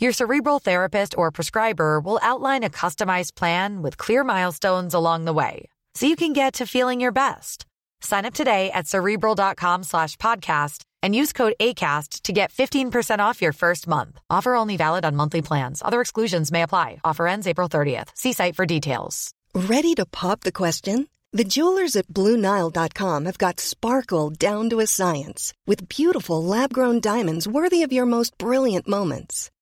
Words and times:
Your 0.00 0.12
cerebral 0.12 0.60
therapist 0.60 1.18
or 1.18 1.30
prescriber 1.32 2.00
will 2.00 2.20
outline 2.22 2.62
a 2.62 2.70
customized 2.70 3.34
plan 3.34 3.82
with 3.82 3.98
clear 3.98 4.22
milestones 4.22 4.94
along 4.94 5.24
the 5.24 5.32
way 5.32 5.68
so 5.94 6.06
you 6.06 6.14
can 6.14 6.32
get 6.32 6.52
to 6.54 6.66
feeling 6.66 7.00
your 7.00 7.10
best. 7.10 7.66
Sign 8.00 8.24
up 8.24 8.34
today 8.34 8.70
at 8.70 8.86
cerebral.com 8.86 9.82
slash 9.82 10.16
podcast 10.16 10.84
and 11.02 11.16
use 11.16 11.32
code 11.32 11.54
ACAST 11.58 12.22
to 12.22 12.32
get 12.32 12.52
15% 12.52 13.18
off 13.18 13.42
your 13.42 13.52
first 13.52 13.88
month. 13.88 14.20
Offer 14.30 14.54
only 14.54 14.76
valid 14.76 15.04
on 15.04 15.16
monthly 15.16 15.42
plans. 15.42 15.82
Other 15.84 16.00
exclusions 16.00 16.52
may 16.52 16.62
apply. 16.62 17.00
Offer 17.02 17.26
ends 17.26 17.48
April 17.48 17.68
30th. 17.68 18.10
See 18.14 18.32
site 18.32 18.54
for 18.54 18.66
details. 18.66 19.32
Ready 19.54 19.94
to 19.94 20.06
pop 20.06 20.42
the 20.42 20.52
question? 20.52 21.08
The 21.32 21.44
jewelers 21.44 21.96
at 21.96 22.06
BlueNile.com 22.06 23.24
have 23.24 23.38
got 23.38 23.58
sparkle 23.60 24.30
down 24.30 24.70
to 24.70 24.80
a 24.80 24.86
science 24.86 25.52
with 25.66 25.88
beautiful 25.88 26.42
lab 26.44 26.72
grown 26.72 27.00
diamonds 27.00 27.48
worthy 27.48 27.82
of 27.82 27.92
your 27.92 28.06
most 28.06 28.38
brilliant 28.38 28.86
moments. 28.86 29.50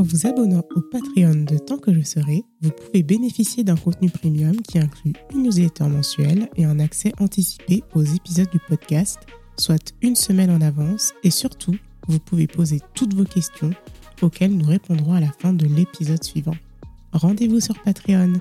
En 0.00 0.02
vous 0.02 0.26
abonnant 0.26 0.64
au 0.74 0.80
Patreon 0.80 1.44
de 1.44 1.58
Tant 1.58 1.76
que 1.76 1.92
je 1.92 2.00
serai, 2.00 2.42
vous 2.62 2.70
pouvez 2.70 3.02
bénéficier 3.02 3.64
d'un 3.64 3.76
contenu 3.76 4.08
premium 4.08 4.56
qui 4.62 4.78
inclut 4.78 5.12
une 5.30 5.42
newsletter 5.42 5.84
mensuelle 5.84 6.48
et 6.56 6.64
un 6.64 6.80
accès 6.80 7.12
anticipé 7.20 7.84
aux 7.94 8.02
épisodes 8.02 8.48
du 8.50 8.58
podcast, 8.60 9.18
soit 9.58 9.92
une 10.00 10.16
semaine 10.16 10.50
en 10.50 10.62
avance, 10.62 11.12
et 11.22 11.28
surtout, 11.28 11.76
vous 12.08 12.18
pouvez 12.18 12.46
poser 12.46 12.80
toutes 12.94 13.12
vos 13.12 13.26
questions 13.26 13.72
auxquelles 14.22 14.56
nous 14.56 14.64
répondrons 14.64 15.12
à 15.12 15.20
la 15.20 15.32
fin 15.38 15.52
de 15.52 15.66
l'épisode 15.66 16.24
suivant. 16.24 16.56
Rendez-vous 17.12 17.60
sur 17.60 17.78
Patreon. 17.82 18.32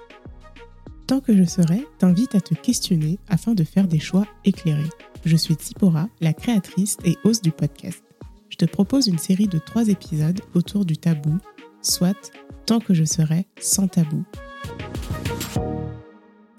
Tant 1.07 1.19
que 1.19 1.35
je 1.35 1.43
serai 1.43 1.85
t'invite 1.97 2.35
à 2.35 2.39
te 2.39 2.53
questionner 2.53 3.19
afin 3.27 3.53
de 3.53 3.65
faire 3.65 3.89
des 3.89 3.99
choix 3.99 4.25
éclairés. 4.45 4.89
Je 5.25 5.35
suis 5.35 5.55
Tsipora, 5.55 6.07
la 6.21 6.31
créatrice 6.31 6.95
et 7.03 7.17
hôte 7.25 7.43
du 7.43 7.51
podcast 7.51 8.01
je 8.49 8.65
te 8.65 8.65
propose 8.65 9.07
une 9.07 9.17
série 9.17 9.47
de 9.47 9.59
trois 9.59 9.87
épisodes 9.87 10.41
autour 10.53 10.85
du 10.85 10.97
tabou, 10.97 11.37
soit 11.81 12.31
tant 12.65 12.79
que 12.79 12.93
je 12.93 13.03
serai 13.03 13.47
sans 13.59 13.87
tabou. 13.87 14.23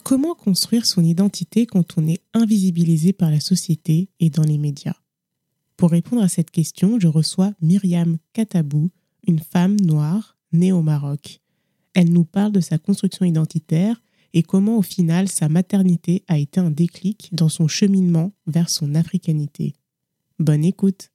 Comment 0.04 0.34
construire 0.34 0.86
son 0.86 1.04
identité 1.04 1.66
quand 1.66 1.96
on 1.96 2.08
est 2.08 2.22
invisibilisé 2.34 3.12
par 3.12 3.30
la 3.30 3.40
société 3.40 4.08
et 4.18 4.30
dans 4.30 4.42
les 4.42 4.58
médias? 4.58 4.96
Pour 5.76 5.92
répondre 5.92 6.22
à 6.22 6.28
cette 6.28 6.50
question, 6.50 6.98
je 6.98 7.06
reçois 7.06 7.52
Myriam 7.62 8.18
Katabou, 8.32 8.90
une 9.26 9.38
femme 9.38 9.76
noire 9.80 10.36
née 10.52 10.72
au 10.72 10.82
Maroc. 10.82 11.40
Elle 11.94 12.12
nous 12.12 12.24
parle 12.24 12.52
de 12.52 12.60
sa 12.60 12.78
construction 12.78 13.24
identitaire 13.24 14.02
et 14.32 14.42
comment 14.42 14.78
au 14.78 14.82
final 14.82 15.28
sa 15.28 15.48
maternité 15.48 16.24
a 16.28 16.38
été 16.38 16.60
un 16.60 16.70
déclic 16.70 17.30
dans 17.32 17.48
son 17.48 17.68
cheminement 17.68 18.32
vers 18.46 18.70
son 18.70 18.94
africanité. 18.94 19.74
Bonne 20.38 20.64
écoute 20.64 21.10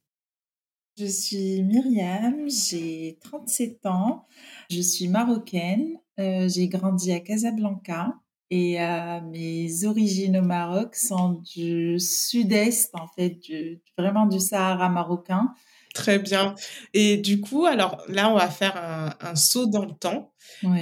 je 0.98 1.06
suis 1.06 1.62
Myriam, 1.62 2.48
j'ai 2.48 3.18
37 3.22 3.84
ans, 3.86 4.26
je 4.70 4.80
suis 4.80 5.08
marocaine, 5.08 5.98
euh, 6.18 6.48
j'ai 6.48 6.68
grandi 6.68 7.12
à 7.12 7.20
Casablanca 7.20 8.14
et 8.50 8.80
euh, 8.80 9.20
mes 9.20 9.84
origines 9.84 10.38
au 10.38 10.42
Maroc 10.42 10.94
sont 10.94 11.42
du 11.54 12.00
sud-est, 12.00 12.94
en 12.94 13.08
fait, 13.08 13.38
vraiment 13.98 14.26
du 14.26 14.40
Sahara 14.40 14.88
marocain. 14.88 15.52
Très 15.92 16.18
bien. 16.18 16.54
Et 16.94 17.16
du 17.16 17.40
coup, 17.40 17.66
alors 17.66 18.02
là, 18.08 18.30
on 18.30 18.34
va 18.34 18.48
faire 18.48 18.76
un, 19.20 19.34
saut 19.34 19.66
dans 19.66 19.84
le 19.84 19.94
temps 19.94 20.32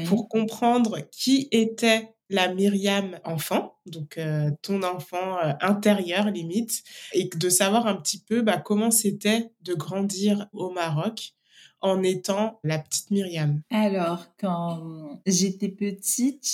pour 0.06 0.28
comprendre 0.28 0.98
qui 1.10 1.48
était 1.52 2.14
la 2.34 2.52
Myriam 2.52 3.18
enfant, 3.24 3.76
donc 3.86 4.18
euh, 4.18 4.50
ton 4.60 4.82
enfant 4.82 5.38
euh, 5.38 5.52
intérieur 5.60 6.30
limite, 6.30 6.82
et 7.12 7.30
de 7.32 7.48
savoir 7.48 7.86
un 7.86 7.94
petit 7.94 8.18
peu 8.18 8.42
bah, 8.42 8.58
comment 8.58 8.90
c'était 8.90 9.50
de 9.62 9.74
grandir 9.74 10.48
au 10.52 10.70
Maroc 10.70 11.34
en 11.80 12.02
étant 12.02 12.58
la 12.64 12.78
petite 12.78 13.10
Myriam 13.12 13.60
Alors, 13.70 14.26
quand 14.40 15.20
j'étais 15.26 15.68
petite, 15.68 16.44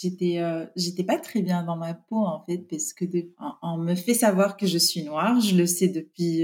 j'étais 0.00 0.38
euh, 0.38 0.64
j'étais 0.76 1.04
pas 1.04 1.18
très 1.18 1.42
bien 1.42 1.62
dans 1.62 1.76
ma 1.76 1.92
peau 1.92 2.24
en 2.24 2.44
fait 2.46 2.58
parce 2.58 2.94
que 2.94 3.04
on, 3.60 3.76
me 3.76 3.94
fait 3.96 4.14
savoir 4.14 4.56
que 4.56 4.66
je 4.66 4.78
suis 4.78 5.02
noire, 5.02 5.40
je 5.40 5.56
le 5.56 5.66
sais 5.66 5.88
depuis 5.88 6.38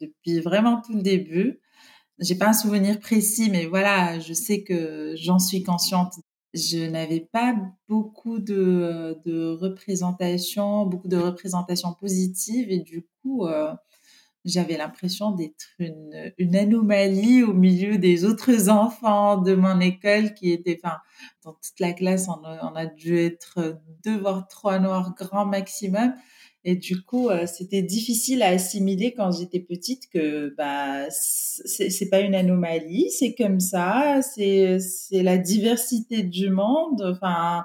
depuis 0.00 0.40
vraiment 0.40 0.80
tout 0.80 0.94
le 0.94 1.02
début. 1.02 1.60
J'ai 2.20 2.36
pas 2.36 2.48
un 2.48 2.52
souvenir 2.52 3.00
précis, 3.00 3.48
mais 3.50 3.66
voilà, 3.66 4.18
je 4.20 4.34
sais 4.34 4.62
que 4.62 5.14
j'en 5.16 5.38
suis 5.38 5.62
consciente 5.62 6.14
je 6.54 6.78
n'avais 6.78 7.20
pas 7.20 7.54
beaucoup 7.88 8.38
de, 8.38 9.18
de 9.24 9.50
représentation, 9.52 10.86
beaucoup 10.86 11.08
de 11.08 11.16
représentations 11.16 11.94
positives 11.94 12.70
et 12.70 12.80
du 12.80 13.06
coup, 13.22 13.46
euh, 13.46 13.72
j'avais 14.44 14.76
l'impression 14.76 15.32
d'être 15.32 15.66
une, 15.78 16.32
une, 16.38 16.56
anomalie 16.56 17.42
au 17.42 17.52
milieu 17.52 17.98
des 17.98 18.24
autres 18.24 18.68
enfants 18.70 19.36
de 19.36 19.54
mon 19.54 19.80
école 19.80 20.34
qui 20.34 20.50
étaient, 20.50 20.78
enfin, 20.82 20.96
dans 21.44 21.52
toute 21.52 21.78
la 21.78 21.92
classe, 21.92 22.28
on 22.28 22.42
a, 22.44 22.70
on 22.70 22.74
a 22.74 22.86
dû 22.86 23.18
être 23.18 23.80
deux 24.04 24.18
voire 24.18 24.48
trois 24.48 24.78
noirs 24.78 25.14
grand 25.14 25.46
maximum. 25.46 26.14
Et 26.62 26.76
du 26.76 27.02
coup, 27.02 27.30
euh, 27.30 27.46
c'était 27.46 27.80
difficile 27.80 28.42
à 28.42 28.48
assimiler 28.48 29.14
quand 29.14 29.30
j'étais 29.30 29.60
petite 29.60 30.10
que 30.12 30.54
bah 30.58 31.08
c'est 31.10 32.10
pas 32.10 32.20
une 32.20 32.34
anomalie, 32.34 33.10
c'est 33.10 33.34
comme 33.34 33.60
ça, 33.60 34.20
c'est 34.20 34.78
c'est 34.78 35.22
la 35.22 35.38
diversité 35.38 36.22
du 36.22 36.50
monde. 36.50 37.00
Enfin, 37.02 37.64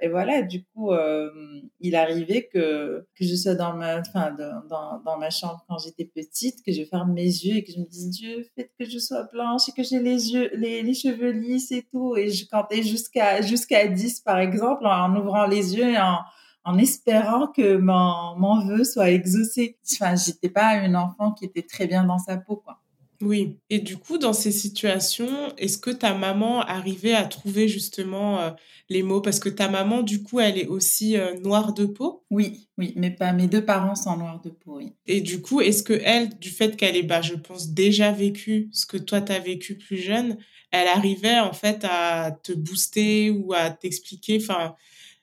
et 0.00 0.08
voilà. 0.08 0.42
Du 0.42 0.64
coup, 0.64 0.90
euh, 0.90 1.30
il 1.78 1.94
arrivait 1.94 2.48
que 2.52 3.06
que 3.16 3.24
je 3.24 3.36
sois 3.36 3.54
dans 3.54 3.74
ma 3.74 4.00
enfin 4.00 4.34
dans, 4.68 5.00
dans 5.04 5.18
ma 5.18 5.30
chambre 5.30 5.64
quand 5.68 5.78
j'étais 5.78 6.04
petite, 6.04 6.64
que 6.66 6.72
je 6.72 6.82
ferme 6.84 7.12
mes 7.12 7.22
yeux 7.22 7.58
et 7.58 7.64
que 7.64 7.70
je 7.70 7.78
me 7.78 7.86
dise 7.86 8.10
Dieu, 8.10 8.44
faites 8.56 8.72
que 8.76 8.84
je 8.84 8.98
sois 8.98 9.22
blanche 9.32 9.68
et 9.68 9.72
que 9.72 9.84
j'ai 9.84 10.00
les 10.00 10.32
yeux 10.32 10.50
les, 10.56 10.82
les 10.82 10.94
cheveux 10.94 11.30
lisses 11.30 11.70
et 11.70 11.86
tout. 11.92 12.16
Et 12.16 12.28
je 12.30 12.44
comptais 12.48 12.82
jusqu'à 12.82 13.40
jusqu'à 13.40 13.86
10 13.86 14.20
par 14.22 14.40
exemple 14.40 14.84
en 14.84 15.14
ouvrant 15.14 15.46
les 15.46 15.76
yeux 15.76 15.90
et 15.90 15.98
en 15.98 16.18
en 16.64 16.78
espérant 16.78 17.48
que 17.48 17.76
mon, 17.76 18.36
mon 18.38 18.64
vœu 18.66 18.84
soit 18.84 19.10
exaucé. 19.10 19.76
Enfin, 19.92 20.14
j'étais 20.16 20.48
pas 20.48 20.76
une 20.76 20.96
enfant 20.96 21.32
qui 21.32 21.44
était 21.44 21.62
très 21.62 21.86
bien 21.86 22.04
dans 22.04 22.18
sa 22.18 22.36
peau, 22.36 22.56
quoi. 22.56 22.78
Oui. 23.22 23.58
Et 23.70 23.78
du 23.78 23.96
coup, 23.96 24.18
dans 24.18 24.32
ces 24.32 24.50
situations, 24.50 25.54
est-ce 25.56 25.78
que 25.78 25.90
ta 25.90 26.12
maman 26.12 26.60
arrivait 26.60 27.14
à 27.14 27.24
trouver 27.24 27.68
justement 27.68 28.40
euh, 28.40 28.50
les 28.88 29.04
mots? 29.04 29.20
Parce 29.20 29.38
que 29.38 29.48
ta 29.48 29.68
maman, 29.68 30.02
du 30.02 30.22
coup, 30.22 30.40
elle 30.40 30.58
est 30.58 30.66
aussi 30.66 31.16
euh, 31.16 31.34
noire 31.38 31.72
de 31.72 31.86
peau? 31.86 32.24
Oui, 32.30 32.66
oui. 32.78 32.92
Mais 32.96 33.12
pas 33.12 33.32
mes 33.32 33.46
deux 33.46 33.64
parents 33.64 33.94
sont 33.94 34.16
noirs 34.16 34.40
de 34.40 34.50
peau, 34.50 34.78
oui. 34.78 34.92
Et 35.06 35.20
du 35.20 35.40
coup, 35.40 35.60
est-ce 35.60 35.84
que 35.84 36.00
elle, 36.04 36.36
du 36.40 36.50
fait 36.50 36.76
qu'elle 36.76 36.96
ait, 36.96 37.04
bah, 37.04 37.22
je 37.22 37.34
pense, 37.34 37.68
déjà 37.70 38.10
vécu 38.10 38.68
ce 38.72 38.86
que 38.86 38.96
toi, 38.96 39.20
tu 39.20 39.30
as 39.30 39.38
vécu 39.38 39.78
plus 39.78 39.98
jeune, 39.98 40.36
elle 40.72 40.88
arrivait 40.88 41.38
en 41.38 41.52
fait 41.52 41.84
à 41.88 42.32
te 42.42 42.52
booster 42.52 43.30
ou 43.30 43.52
à 43.52 43.70
t'expliquer, 43.70 44.38
enfin 44.40 44.74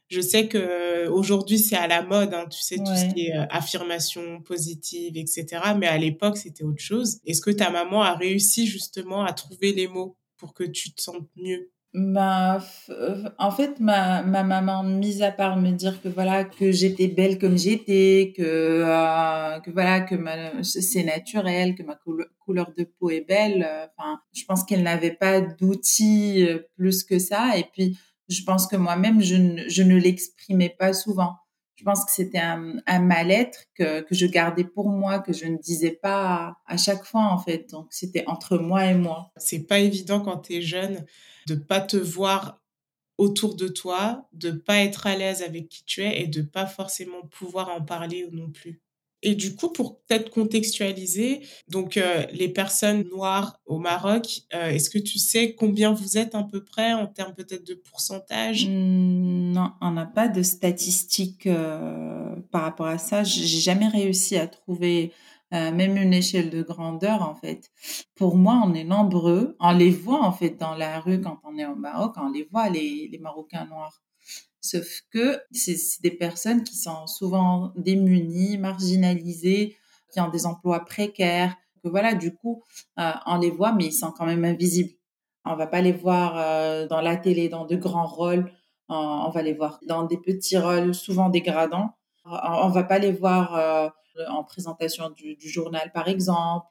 je 0.10 0.22
sais 0.22 0.48
que 0.48 0.58
euh, 0.58 1.12
aujourd'hui 1.12 1.60
c'est 1.60 1.76
à 1.76 1.88
la 1.88 2.02
mode, 2.02 2.34
hein, 2.34 2.46
tu 2.50 2.62
sais 2.62 2.78
tout 2.78 2.96
ce 2.96 3.14
qui 3.14 3.28
est 3.28 3.38
euh, 3.38 3.46
affirmation 3.50 4.42
positive, 4.42 5.16
etc. 5.16 5.46
Mais 5.78 5.88
à 5.88 5.98
l'époque 5.98 6.38
c'était 6.38 6.64
autre 6.64 6.82
chose. 6.82 7.20
Est-ce 7.26 7.42
que 7.42 7.52
ta 7.52 7.70
maman 7.70 8.02
a 8.02 8.16
réussi 8.16 8.66
justement 8.66 9.24
à 9.24 9.34
trouver 9.34 9.72
les 9.72 9.88
mots 9.88 10.18
pour 10.38 10.54
que 10.54 10.64
tu 10.64 10.94
te 10.94 11.02
sentes 11.02 11.30
mieux? 11.36 11.72
Bah, 11.92 12.60
en 13.40 13.50
fait, 13.50 13.80
ma, 13.80 14.22
ma 14.22 14.44
maman, 14.44 14.84
mise 14.84 15.24
à 15.24 15.32
part 15.32 15.58
me 15.58 15.72
dire 15.72 16.00
que 16.04 16.08
voilà 16.08 16.44
que 16.44 16.72
j'étais 16.72 17.08
belle 17.08 17.40
comme 17.40 17.58
j'étais, 17.58 18.32
que 18.38 18.44
euh, 18.44 19.60
que 19.62 19.72
voilà 19.72 20.02
que 20.02 20.16
c'est 20.62 21.04
naturel, 21.04 21.74
que 21.74 21.82
ma 21.82 21.98
couleur 22.46 22.74
de 22.78 22.84
peau 22.84 23.10
est 23.10 23.26
belle. 23.28 23.68
Enfin, 23.98 24.20
je 24.34 24.46
pense 24.46 24.64
qu'elle 24.64 24.84
n'avait 24.84 25.16
pas 25.16 25.42
d'outils 25.42 26.48
plus 26.78 27.04
que 27.04 27.18
ça. 27.18 27.58
Et 27.58 27.66
puis, 27.74 27.98
je 28.30 28.44
pense 28.44 28.68
que 28.68 28.76
moi-même, 28.76 29.22
je 29.22 29.36
ne, 29.36 29.96
l'exprimais 29.98 30.70
pas 30.70 30.94
souvent. 30.94 31.36
Je 31.76 31.84
pense 31.84 32.06
que 32.06 32.12
c'était 32.12 32.40
un, 32.40 33.00
mal-être 33.00 33.66
que, 33.74 34.02
que 34.02 34.14
je 34.14 34.26
gardais 34.26 34.66
pour 34.66 34.90
moi, 34.90 35.20
que 35.20 35.34
je 35.34 35.46
ne 35.46 35.58
disais 35.58 35.92
pas 35.92 36.58
à, 36.66 36.78
chaque 36.78 37.06
fois, 37.06 37.24
en 37.24 37.38
fait. 37.38 37.70
Donc, 37.72 37.88
c'était 37.90 38.26
entre 38.28 38.58
moi 38.58 38.86
et 38.86 38.96
moi. 38.96 39.32
C'est 39.38 39.66
pas 39.66 39.80
évident 39.80 40.20
quand 40.22 40.40
tu 40.40 40.56
es 40.56 40.62
jeune 40.62 41.06
de 41.48 41.56
pas 41.56 41.82
te 41.82 41.98
voir 41.98 42.62
autour 43.18 43.56
de 43.56 43.68
toi, 43.68 44.28
de 44.34 44.52
pas 44.52 44.78
être 44.78 45.08
à 45.08 45.16
l'aise 45.16 45.42
avec 45.42 45.68
qui 45.68 45.84
tu 45.86 46.04
es 46.04 46.22
et 46.22 46.28
de 46.28 46.42
pas 46.42 46.66
forcément 46.66 47.22
pouvoir 47.32 47.70
en 47.70 47.82
parler 47.82 48.28
non 48.32 48.50
plus. 48.50 48.82
Et 49.22 49.36
du 49.36 49.56
coup, 49.56 49.70
pour 49.70 50.00
peut-être 50.02 50.30
contextualiser, 50.30 51.42
donc 51.68 51.98
euh, 51.98 52.26
les 52.32 52.48
personnes 52.48 53.04
noires 53.10 53.60
au 53.66 53.78
Maroc, 53.78 54.42
euh, 54.54 54.70
est-ce 54.70 54.90
que 54.90 54.98
tu 54.98 55.20
sais 55.20 55.56
combien 55.56 55.92
vous 55.92 56.18
êtes 56.18 56.36
à 56.36 56.44
peu 56.44 56.64
près 56.64 56.94
en 56.94 57.06
termes 57.06 57.34
peut-être 57.34 57.66
de 57.66 57.74
pourcentage? 57.74 58.68
Mmh, 58.68 59.52
Non, 59.52 59.72
on 59.82 59.92
n'a 59.92 60.06
pas 60.06 60.30
de 60.30 60.42
statistiques 60.42 61.48
euh, 61.48 62.36
par 62.52 62.62
rapport 62.64 62.88
à 62.88 62.98
ça. 62.98 63.24
J'ai 63.24 63.46
jamais 63.60 63.88
réussi 63.90 64.38
à 64.38 64.48
trouver 64.48 65.12
même 65.52 65.98
une 65.98 66.14
échelle 66.14 66.52
de 66.52 66.62
grandeur 66.62 67.24
en 67.24 67.34
fait. 67.34 67.72
Pour 68.16 68.36
moi, 68.36 68.62
on 68.64 68.76
est 68.76 68.84
nombreux. 68.84 69.56
On 69.60 69.72
les 69.72 69.90
voit 69.90 70.24
en 70.24 70.32
fait 70.32 70.52
dans 70.52 70.76
la 70.76 71.00
rue 71.00 71.22
quand 71.22 71.40
on 71.44 71.58
est 71.58 71.66
au 71.66 71.76
Maroc. 71.76 72.14
On 72.18 72.30
les 72.30 72.48
voit 72.52 72.70
les, 72.70 73.10
les 73.12 73.18
Marocains 73.18 73.66
noirs. 73.66 74.00
Sauf 74.62 75.02
que 75.12 75.42
c'est 75.52 76.02
des 76.02 76.12
personnes 76.12 76.64
qui 76.64 76.76
sont 76.76 77.08
souvent 77.08 77.72
démunies, 77.78 78.58
marginalisées, 78.58 79.78
qui 80.12 80.20
ont 80.20 80.30
des 80.30 80.46
emplois 80.46 80.84
précaires. 80.86 81.56
Voilà, 81.84 82.14
du 82.14 82.36
coup, 82.36 82.64
euh, 83.00 83.12
on 83.26 83.38
les 83.38 83.52
voit, 83.52 83.72
mais 83.72 83.86
ils 83.86 83.94
sont 83.94 84.12
quand 84.12 84.26
même 84.26 84.44
invisibles. 84.44 84.92
On 85.46 85.56
va 85.56 85.68
pas 85.68 85.82
les 85.82 85.94
voir 85.94 86.38
euh, 86.38 86.88
dans 86.88 87.02
la 87.02 87.16
télé 87.16 87.48
dans 87.48 87.66
de 87.66 87.76
grands 87.76 88.08
rôles. 88.08 88.52
on 88.90 89.30
va 89.30 89.42
les 89.42 89.54
voir 89.54 89.80
dans 89.88 90.04
des 90.04 90.18
petits 90.18 90.58
rôles, 90.58 90.94
souvent 90.94 91.30
dégradants. 91.30 91.92
On 92.26 92.70
va 92.70 92.84
pas 92.84 93.00
les 93.00 93.14
voir 93.14 93.56
euh, 93.56 93.90
en 94.28 94.44
présentation 94.44 95.10
du, 95.12 95.38
journal, 95.40 95.92
par 95.94 96.10
exemple. 96.10 96.68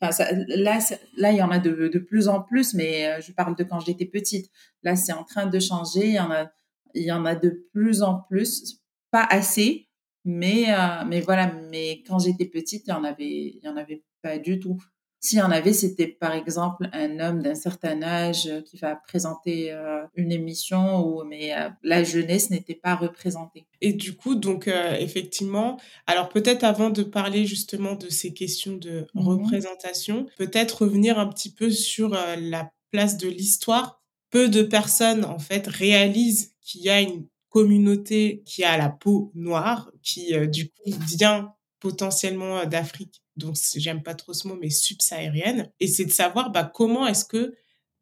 Enfin, 0.00 0.24
là, 0.48 0.78
là, 1.16 1.32
il 1.32 1.36
y 1.36 1.42
en 1.42 1.50
a 1.50 1.58
de, 1.58 1.88
de 1.88 1.98
plus 1.98 2.28
en 2.28 2.40
plus, 2.40 2.72
mais 2.74 3.20
je 3.20 3.32
parle 3.32 3.54
de 3.54 3.64
quand 3.64 3.80
j'étais 3.80 4.06
petite. 4.06 4.50
Là, 4.82 4.96
c'est 4.96 5.12
en 5.12 5.24
train 5.24 5.46
de 5.46 5.58
changer. 5.60 6.06
Il 6.06 6.14
y 6.14 6.20
en 6.20 6.30
a 6.30 6.46
il 6.94 7.04
y 7.04 7.12
en 7.12 7.24
a 7.24 7.34
de 7.34 7.66
plus 7.72 8.02
en 8.02 8.20
plus, 8.28 8.80
pas 9.10 9.26
assez, 9.30 9.88
mais 10.24 10.66
euh, 10.68 11.04
mais 11.06 11.20
voilà. 11.20 11.52
Mais 11.70 12.02
quand 12.06 12.18
j'étais 12.18 12.46
petite, 12.46 12.84
il 12.86 12.90
y 12.90 12.92
en 12.92 13.04
avait, 13.04 13.24
il 13.24 13.60
y 13.62 13.68
en 13.68 13.76
avait 13.76 14.04
pas 14.22 14.38
du 14.38 14.58
tout. 14.58 14.78
S'il 15.20 15.38
y 15.38 15.42
en 15.42 15.50
avait, 15.50 15.72
c'était 15.72 16.06
par 16.06 16.32
exemple 16.32 16.88
un 16.92 17.18
homme 17.18 17.42
d'un 17.42 17.56
certain 17.56 18.02
âge 18.02 18.48
qui 18.66 18.76
va 18.76 18.94
présenter 18.94 19.72
euh, 19.72 20.04
une 20.14 20.30
émission 20.30 21.04
où 21.04 21.24
mais 21.24 21.56
euh, 21.56 21.70
la 21.82 22.04
jeunesse 22.04 22.50
n'était 22.50 22.76
pas 22.76 22.94
représentée. 22.94 23.66
Et 23.80 23.92
du 23.92 24.14
coup, 24.16 24.36
donc 24.36 24.68
effectivement, 24.68 25.80
alors 26.06 26.28
peut-être 26.28 26.62
avant 26.62 26.90
de 26.90 27.02
parler 27.02 27.46
justement 27.46 27.96
de 27.96 28.08
ces 28.10 28.32
questions 28.32 28.76
de 28.76 29.06
mmh 29.14 29.20
représentation, 29.20 30.26
peut-être 30.36 30.82
revenir 30.82 31.18
un 31.18 31.26
petit 31.26 31.52
peu 31.52 31.70
sur 31.70 32.10
la 32.10 32.70
place 32.92 33.16
de 33.16 33.28
l'histoire. 33.28 33.97
Peu 34.30 34.48
de 34.48 34.62
personnes 34.62 35.24
en 35.24 35.38
fait 35.38 35.66
réalisent 35.66 36.52
qu'il 36.60 36.82
y 36.82 36.90
a 36.90 37.00
une 37.00 37.26
communauté 37.48 38.42
qui 38.44 38.64
a 38.64 38.76
la 38.76 38.90
peau 38.90 39.32
noire, 39.34 39.90
qui 40.02 40.34
euh, 40.34 40.46
du 40.46 40.70
coup 40.70 40.90
vient 41.06 41.54
potentiellement 41.80 42.58
euh, 42.58 42.66
d'Afrique, 42.66 43.22
donc 43.36 43.56
j'aime 43.76 44.02
pas 44.02 44.14
trop 44.14 44.34
ce 44.34 44.48
mot, 44.48 44.58
mais 44.60 44.70
subsaharienne. 44.70 45.70
Et 45.80 45.86
c'est 45.86 46.04
de 46.04 46.10
savoir 46.10 46.50
bah, 46.50 46.70
comment 46.72 47.06
est-ce 47.06 47.24
que, 47.24 47.54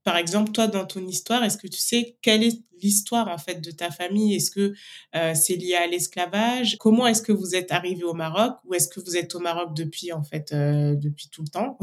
par 0.06 0.16
exemple, 0.16 0.52
toi, 0.52 0.68
dans 0.68 0.86
ton 0.86 1.04
histoire, 1.04 1.42
est-ce 1.42 1.58
que 1.58 1.66
tu 1.66 1.80
sais 1.80 2.16
quelle 2.22 2.44
est 2.44 2.62
l'histoire 2.80 3.26
en 3.26 3.38
fait 3.38 3.60
de 3.60 3.72
ta 3.72 3.90
famille? 3.90 4.36
Est-ce 4.36 4.52
que 4.52 4.72
euh, 5.16 5.34
c'est 5.34 5.56
lié 5.56 5.74
à 5.74 5.88
l'esclavage? 5.88 6.76
Comment 6.78 7.08
est-ce 7.08 7.22
que 7.22 7.32
vous 7.32 7.56
êtes 7.56 7.72
arrivé 7.72 8.04
au 8.04 8.14
Maroc? 8.14 8.54
Ou 8.66 8.74
est-ce 8.74 8.86
que 8.86 9.00
vous 9.00 9.16
êtes 9.16 9.34
au 9.34 9.40
Maroc 9.40 9.74
depuis 9.74 10.12
en 10.12 10.22
fait 10.22 10.54
depuis 10.54 11.28
tout 11.28 11.42
le 11.42 11.48
temps? 11.48 11.76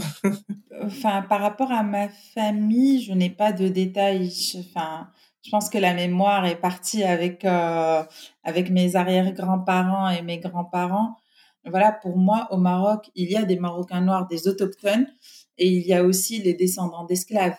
Enfin, 0.81 1.22
par 1.24 1.42
rapport 1.42 1.74
à 1.74 1.84
ma 1.84 2.08
famille, 2.34 3.04
je 3.04 3.12
n'ai 3.12 3.30
pas 3.30 3.52
de 3.52 3.68
détails. 3.68 4.31
Enfin, 4.58 5.10
je 5.44 5.52
pense 5.52 5.70
que 5.70 5.78
la 5.78 5.94
mémoire 5.94 6.46
est 6.46 6.60
partie 6.60 7.04
avec 7.04 7.44
euh, 7.44 8.04
avec 8.44 8.70
mes 8.70 8.96
arrière-grands-parents 8.96 10.10
et 10.10 10.22
mes 10.22 10.40
grands-parents. 10.40 11.18
Voilà, 11.66 11.92
pour 11.92 12.18
moi, 12.18 12.48
au 12.52 12.58
Maroc, 12.58 13.12
il 13.16 13.30
y 13.30 13.36
a 13.36 13.44
des 13.44 13.58
Marocains 13.58 14.02
noirs, 14.02 14.28
des 14.28 14.48
autochtones, 14.48 15.08
et 15.58 15.68
il 15.68 15.86
y 15.86 15.94
a 15.94 16.04
aussi 16.04 16.42
les 16.42 16.54
descendants 16.54 17.06
d'esclaves. 17.06 17.58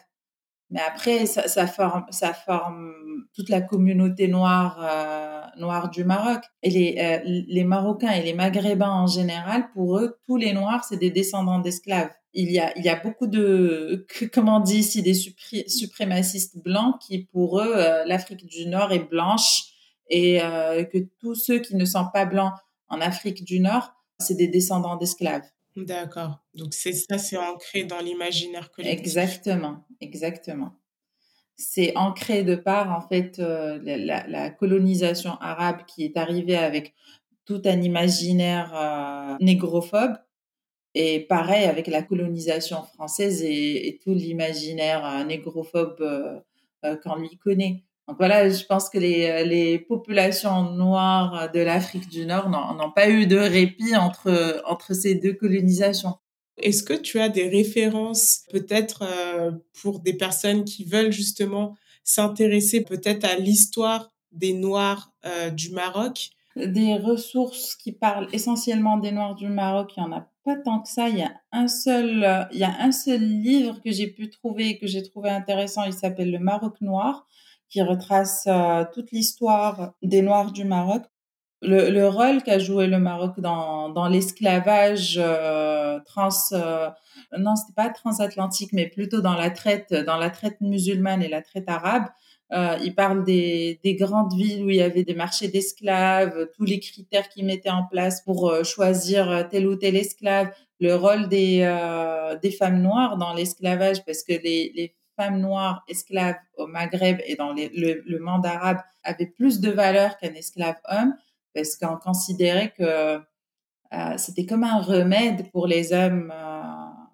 Mais 0.74 0.80
après, 0.80 1.24
ça, 1.24 1.48
ça, 1.48 1.66
forme, 1.66 2.04
ça 2.10 2.34
forme 2.34 2.92
toute 3.34 3.48
la 3.48 3.62
communauté 3.62 4.28
noire, 4.28 4.78
euh, 4.82 5.40
noire 5.58 5.88
du 5.88 6.04
Maroc. 6.04 6.42
Et 6.62 6.70
les, 6.70 6.96
euh, 6.98 7.20
les 7.24 7.64
Marocains 7.64 8.12
et 8.12 8.22
les 8.22 8.34
Maghrébins 8.34 8.90
en 8.90 9.06
général, 9.06 9.70
pour 9.72 9.98
eux, 9.98 10.18
tous 10.26 10.36
les 10.36 10.52
Noirs, 10.52 10.84
c'est 10.84 10.98
des 10.98 11.10
descendants 11.10 11.60
d'esclaves 11.60 12.10
il 12.34 12.50
y 12.50 12.58
a, 12.58 12.76
il 12.76 12.84
y 12.84 12.88
a 12.88 12.96
beaucoup 12.96 13.26
de, 13.26 14.06
comment 14.32 14.56
on 14.56 14.60
dit 14.60 14.78
ici, 14.78 15.02
des 15.02 15.14
suprémacistes 15.14 16.58
blancs 16.58 16.96
qui, 17.00 17.24
pour 17.24 17.60
eux, 17.60 17.72
euh, 17.76 18.04
l'Afrique 18.04 18.46
du 18.46 18.66
Nord 18.66 18.92
est 18.92 19.08
blanche 19.08 19.72
et 20.10 20.42
euh, 20.42 20.84
que 20.84 20.98
tous 21.20 21.36
ceux 21.36 21.60
qui 21.60 21.76
ne 21.76 21.84
sont 21.84 22.06
pas 22.12 22.26
blancs 22.26 22.52
en 22.88 23.00
Afrique 23.00 23.44
du 23.44 23.60
Nord, 23.60 23.92
c'est 24.18 24.34
des 24.34 24.48
descendants 24.48 24.96
d'esclaves. 24.96 25.48
D'accord. 25.76 26.38
Donc 26.54 26.72
c'est 26.72 26.92
ça, 26.92 27.18
c'est 27.18 27.36
ancré 27.36 27.84
dans 27.84 28.00
l'imaginaire 28.00 28.70
collectif. 28.70 29.00
Exactement, 29.00 29.84
exactement. 30.00 30.72
C'est 31.56 31.96
ancré 31.96 32.42
de 32.44 32.54
par 32.54 32.92
en 32.92 33.06
fait 33.06 33.38
euh, 33.38 33.78
la, 33.82 34.50
colonisation 34.50 35.32
arabe 35.40 35.84
qui 35.86 36.04
est 36.04 36.16
arrivée 36.16 36.56
avec 36.56 36.94
tout 37.44 37.62
un 37.64 37.80
imaginaire 37.82 39.36
négrophobe 39.40 40.16
et 40.94 41.20
pareil 41.20 41.64
avec 41.64 41.88
la 41.88 42.02
colonisation 42.02 42.82
française 42.82 43.42
et, 43.42 43.98
tout 44.02 44.14
l'imaginaire 44.14 45.04
euh, 45.04 45.24
négrophobe 45.24 46.00
euh, 46.00 46.40
euh, 46.84 46.96
qu'on 46.96 47.16
lui 47.16 47.36
connaît. 47.36 47.84
Donc 48.06 48.18
voilà, 48.18 48.48
je 48.48 48.64
pense 48.64 48.90
que 48.90 48.98
les, 48.98 49.44
les 49.44 49.78
populations 49.78 50.70
noires 50.72 51.50
de 51.52 51.60
l'Afrique 51.60 52.08
du 52.08 52.26
Nord 52.26 52.50
n'ont 52.50 52.90
pas 52.90 53.08
eu 53.08 53.26
de 53.26 53.38
répit 53.38 53.96
entre, 53.96 54.62
entre 54.66 54.92
ces 54.94 55.14
deux 55.14 55.32
colonisations. 55.32 56.16
Est-ce 56.58 56.82
que 56.82 56.94
tu 56.94 57.18
as 57.18 57.28
des 57.28 57.48
références 57.48 58.42
peut-être 58.50 59.04
pour 59.80 60.00
des 60.00 60.12
personnes 60.12 60.64
qui 60.64 60.84
veulent 60.84 61.12
justement 61.12 61.74
s'intéresser 62.04 62.82
peut-être 62.84 63.24
à 63.24 63.36
l'histoire 63.36 64.12
des 64.32 64.52
Noirs 64.52 65.12
du 65.54 65.70
Maroc? 65.70 66.30
Des 66.56 66.94
ressources 66.96 67.74
qui 67.74 67.90
parlent 67.90 68.28
essentiellement 68.32 68.98
des 68.98 69.10
Noirs 69.10 69.34
du 69.34 69.48
Maroc, 69.48 69.94
il 69.96 70.00
y 70.00 70.02
en 70.04 70.12
a 70.12 70.28
pas 70.44 70.56
tant 70.56 70.80
que 70.80 70.88
ça. 70.88 71.08
Il 71.08 71.18
y 71.18 71.22
a 71.22 71.32
un 71.50 71.66
seul, 71.66 72.22
euh, 72.22 72.44
il 72.52 72.58
y 72.58 72.64
a 72.64 72.76
un 72.80 72.92
seul 72.92 73.20
livre 73.20 73.80
que 73.82 73.90
j'ai 73.90 74.06
pu 74.06 74.30
trouver 74.30 74.78
que 74.78 74.86
j'ai 74.86 75.02
trouvé 75.02 75.30
intéressant. 75.30 75.82
Il 75.84 75.92
s'appelle 75.92 76.30
Le 76.30 76.38
Maroc 76.38 76.80
noir, 76.80 77.26
qui 77.74 77.82
retrace 77.82 78.44
euh, 78.46 78.84
toute 78.94 79.10
l'histoire 79.10 79.94
des 80.00 80.22
Noirs 80.22 80.52
du 80.52 80.64
Maroc. 80.64 81.02
Le, 81.60 81.90
le 81.90 82.06
rôle 82.06 82.40
qu'a 82.44 82.60
joué 82.60 82.86
le 82.86 83.00
Maroc 83.00 83.40
dans, 83.40 84.08
l'esclavage 84.08 85.18
euh, 85.20 85.98
trans, 86.06 86.28
non, 87.36 87.56
c'était 87.56 87.72
pas 87.74 87.88
transatlantique, 87.88 88.72
mais 88.72 88.86
plutôt 88.86 89.20
dans 89.22 89.34
la 89.34 89.50
traite, 89.50 89.92
dans 89.92 90.18
la 90.18 90.30
traite 90.30 90.60
musulmane 90.60 91.20
et 91.20 91.28
la 91.28 91.42
traite 91.42 91.68
arabe. 91.68 92.04
Euh, 92.52 92.76
il 92.84 92.94
parle 92.94 93.24
des, 93.24 93.80
des, 93.82 93.96
grandes 93.96 94.32
villes 94.34 94.62
où 94.62 94.70
il 94.70 94.76
y 94.76 94.82
avait 94.82 95.02
des 95.02 95.14
marchés 95.14 95.48
d'esclaves, 95.48 96.48
tous 96.56 96.64
les 96.64 96.78
critères 96.78 97.28
qu'ils 97.28 97.46
mettaient 97.46 97.70
en 97.70 97.86
place 97.86 98.22
pour 98.22 98.48
euh, 98.48 98.62
choisir 98.62 99.48
tel 99.50 99.66
ou 99.66 99.74
tel 99.74 99.96
esclave, 99.96 100.52
le 100.78 100.94
rôle 100.94 101.28
des, 101.28 101.62
euh, 101.62 102.38
des 102.38 102.52
femmes 102.52 102.80
noires 102.82 103.16
dans 103.16 103.34
l'esclavage, 103.34 104.04
parce 104.04 104.22
que 104.22 104.34
les, 104.34 104.72
les 104.76 104.94
femmes 105.16 105.40
noires 105.40 105.84
esclaves 105.88 106.36
au 106.56 106.66
Maghreb 106.66 107.18
et 107.26 107.36
dans 107.36 107.52
le, 107.52 108.18
monde 108.18 108.46
arabe 108.46 108.78
avaient 109.02 109.26
plus 109.26 109.60
de 109.60 109.70
valeur 109.70 110.16
qu'un 110.18 110.34
esclave 110.34 110.76
homme, 110.88 111.14
parce 111.54 111.76
qu'on 111.76 111.96
considérait 111.96 112.72
que 112.76 113.20
euh, 113.92 114.16
c'était 114.16 114.46
comme 114.46 114.64
un 114.64 114.80
remède 114.80 115.50
pour 115.50 115.66
les 115.66 115.92
hommes. 115.92 116.32
Euh, 116.34 116.62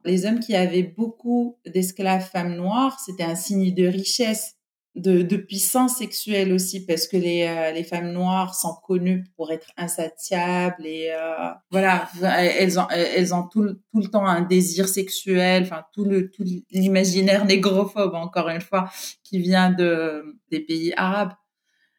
les 0.04 0.24
hommes 0.24 0.40
qui 0.40 0.56
avaient 0.56 0.82
beaucoup 0.82 1.58
d'esclaves 1.66 2.24
femmes 2.24 2.54
noires, 2.54 2.98
c'était 3.00 3.24
un 3.24 3.34
signe 3.34 3.74
de 3.74 3.86
richesse 3.86 4.56
de, 4.96 5.22
de, 5.22 5.36
puissance 5.36 5.98
sexuelle 5.98 6.52
aussi 6.52 6.84
parce 6.84 7.06
que 7.06 7.16
les, 7.16 7.44
euh, 7.44 7.70
les 7.70 7.84
femmes 7.84 8.10
noires 8.10 8.54
sont 8.54 8.74
connues 8.74 9.24
pour 9.36 9.52
être 9.52 9.70
insatiables 9.76 10.84
et 10.84 11.10
euh, 11.12 11.50
voilà 11.70 12.08
elles 12.20 12.78
ont 12.80 12.88
elles 12.88 13.32
ont 13.32 13.44
tout, 13.46 13.74
tout 13.92 14.00
le 14.00 14.08
temps 14.08 14.26
un 14.26 14.40
désir 14.40 14.88
sexuel 14.88 15.62
enfin 15.62 15.84
tout 15.92 16.04
le 16.04 16.30
tout 16.30 16.44
l'imaginaire 16.70 17.44
négrophobe 17.44 18.14
encore 18.14 18.48
une 18.48 18.60
fois 18.60 18.90
qui 19.22 19.38
vient 19.38 19.70
de 19.70 20.36
des 20.50 20.60
pays 20.60 20.92
arabes. 20.96 21.34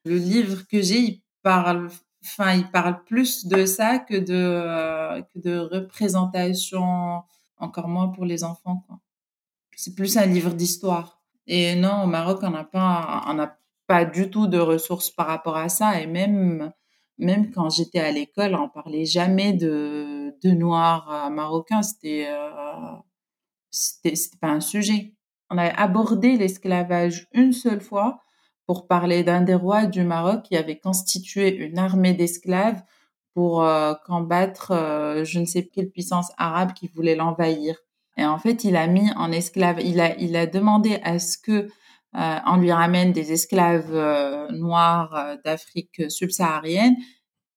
Le 0.03 0.17
livre 0.17 0.67
que 0.67 0.81
j'ai 0.81 0.99
il 0.99 1.23
parle 1.43 1.89
enfin 2.23 2.53
il 2.55 2.69
parle 2.71 3.03
plus 3.05 3.45
de 3.45 3.65
ça 3.65 3.99
que 3.99 4.15
de 4.15 4.33
euh, 4.33 5.21
que 5.33 5.39
de 5.39 5.57
représentation 5.57 7.21
encore 7.57 7.87
moins 7.87 8.09
pour 8.09 8.25
les 8.25 8.43
enfants 8.43 8.83
quoi. 8.87 8.99
C'est 9.77 9.95
plus 9.95 10.17
un 10.17 10.25
livre 10.25 10.53
d'histoire 10.53 11.20
et 11.47 11.75
non, 11.75 12.03
au 12.03 12.07
Maroc, 12.07 12.39
on 12.43 12.51
n'a 12.51 12.63
pas, 12.63 13.23
on 13.27 13.33
n'a 13.33 13.57
pas 13.87 14.05
du 14.05 14.29
tout 14.29 14.47
de 14.47 14.57
ressources 14.57 15.09
par 15.09 15.27
rapport 15.27 15.57
à 15.57 15.69
ça. 15.69 16.01
Et 16.01 16.07
même, 16.07 16.71
même 17.17 17.51
quand 17.51 17.69
j'étais 17.69 17.99
à 17.99 18.11
l'école, 18.11 18.55
on 18.55 18.69
parlait 18.69 19.05
jamais 19.05 19.53
de, 19.53 20.35
de 20.43 20.51
noirs 20.51 21.11
euh, 21.11 21.29
marocains. 21.29 21.83
C'était, 21.83 22.27
euh, 22.29 22.95
c'était, 23.71 24.15
c'était 24.15 24.37
pas 24.37 24.49
un 24.49 24.61
sujet. 24.61 25.13
On 25.49 25.57
a 25.57 25.65
abordé 25.65 26.37
l'esclavage 26.37 27.27
une 27.33 27.53
seule 27.53 27.81
fois 27.81 28.21
pour 28.65 28.87
parler 28.87 29.23
d'un 29.23 29.41
des 29.41 29.55
rois 29.55 29.85
du 29.85 30.03
Maroc 30.03 30.43
qui 30.43 30.55
avait 30.55 30.79
constitué 30.79 31.53
une 31.55 31.77
armée 31.77 32.13
d'esclaves 32.13 32.81
pour 33.33 33.63
euh, 33.63 33.93
combattre 34.05 34.71
euh, 34.71 35.23
je 35.23 35.39
ne 35.39 35.45
sais 35.45 35.65
quelle 35.67 35.89
puissance 35.89 36.31
arabe 36.37 36.73
qui 36.73 36.87
voulait 36.87 37.15
l'envahir. 37.15 37.75
Et 38.17 38.25
en 38.25 38.37
fait, 38.37 38.63
il 38.63 38.75
a 38.75 38.87
mis 38.87 39.09
en 39.15 39.31
esclave, 39.31 39.79
il 39.81 39.99
a, 39.99 40.15
il 40.17 40.35
a 40.35 40.45
demandé 40.45 40.99
à 41.03 41.19
ce 41.19 41.37
que 41.37 41.69
euh, 42.15 42.35
on 42.45 42.57
lui 42.57 42.71
ramène 42.71 43.13
des 43.13 43.31
esclaves 43.31 43.93
euh, 43.93 44.49
noirs 44.51 45.15
euh, 45.15 45.37
d'Afrique 45.45 46.11
subsaharienne 46.11 46.95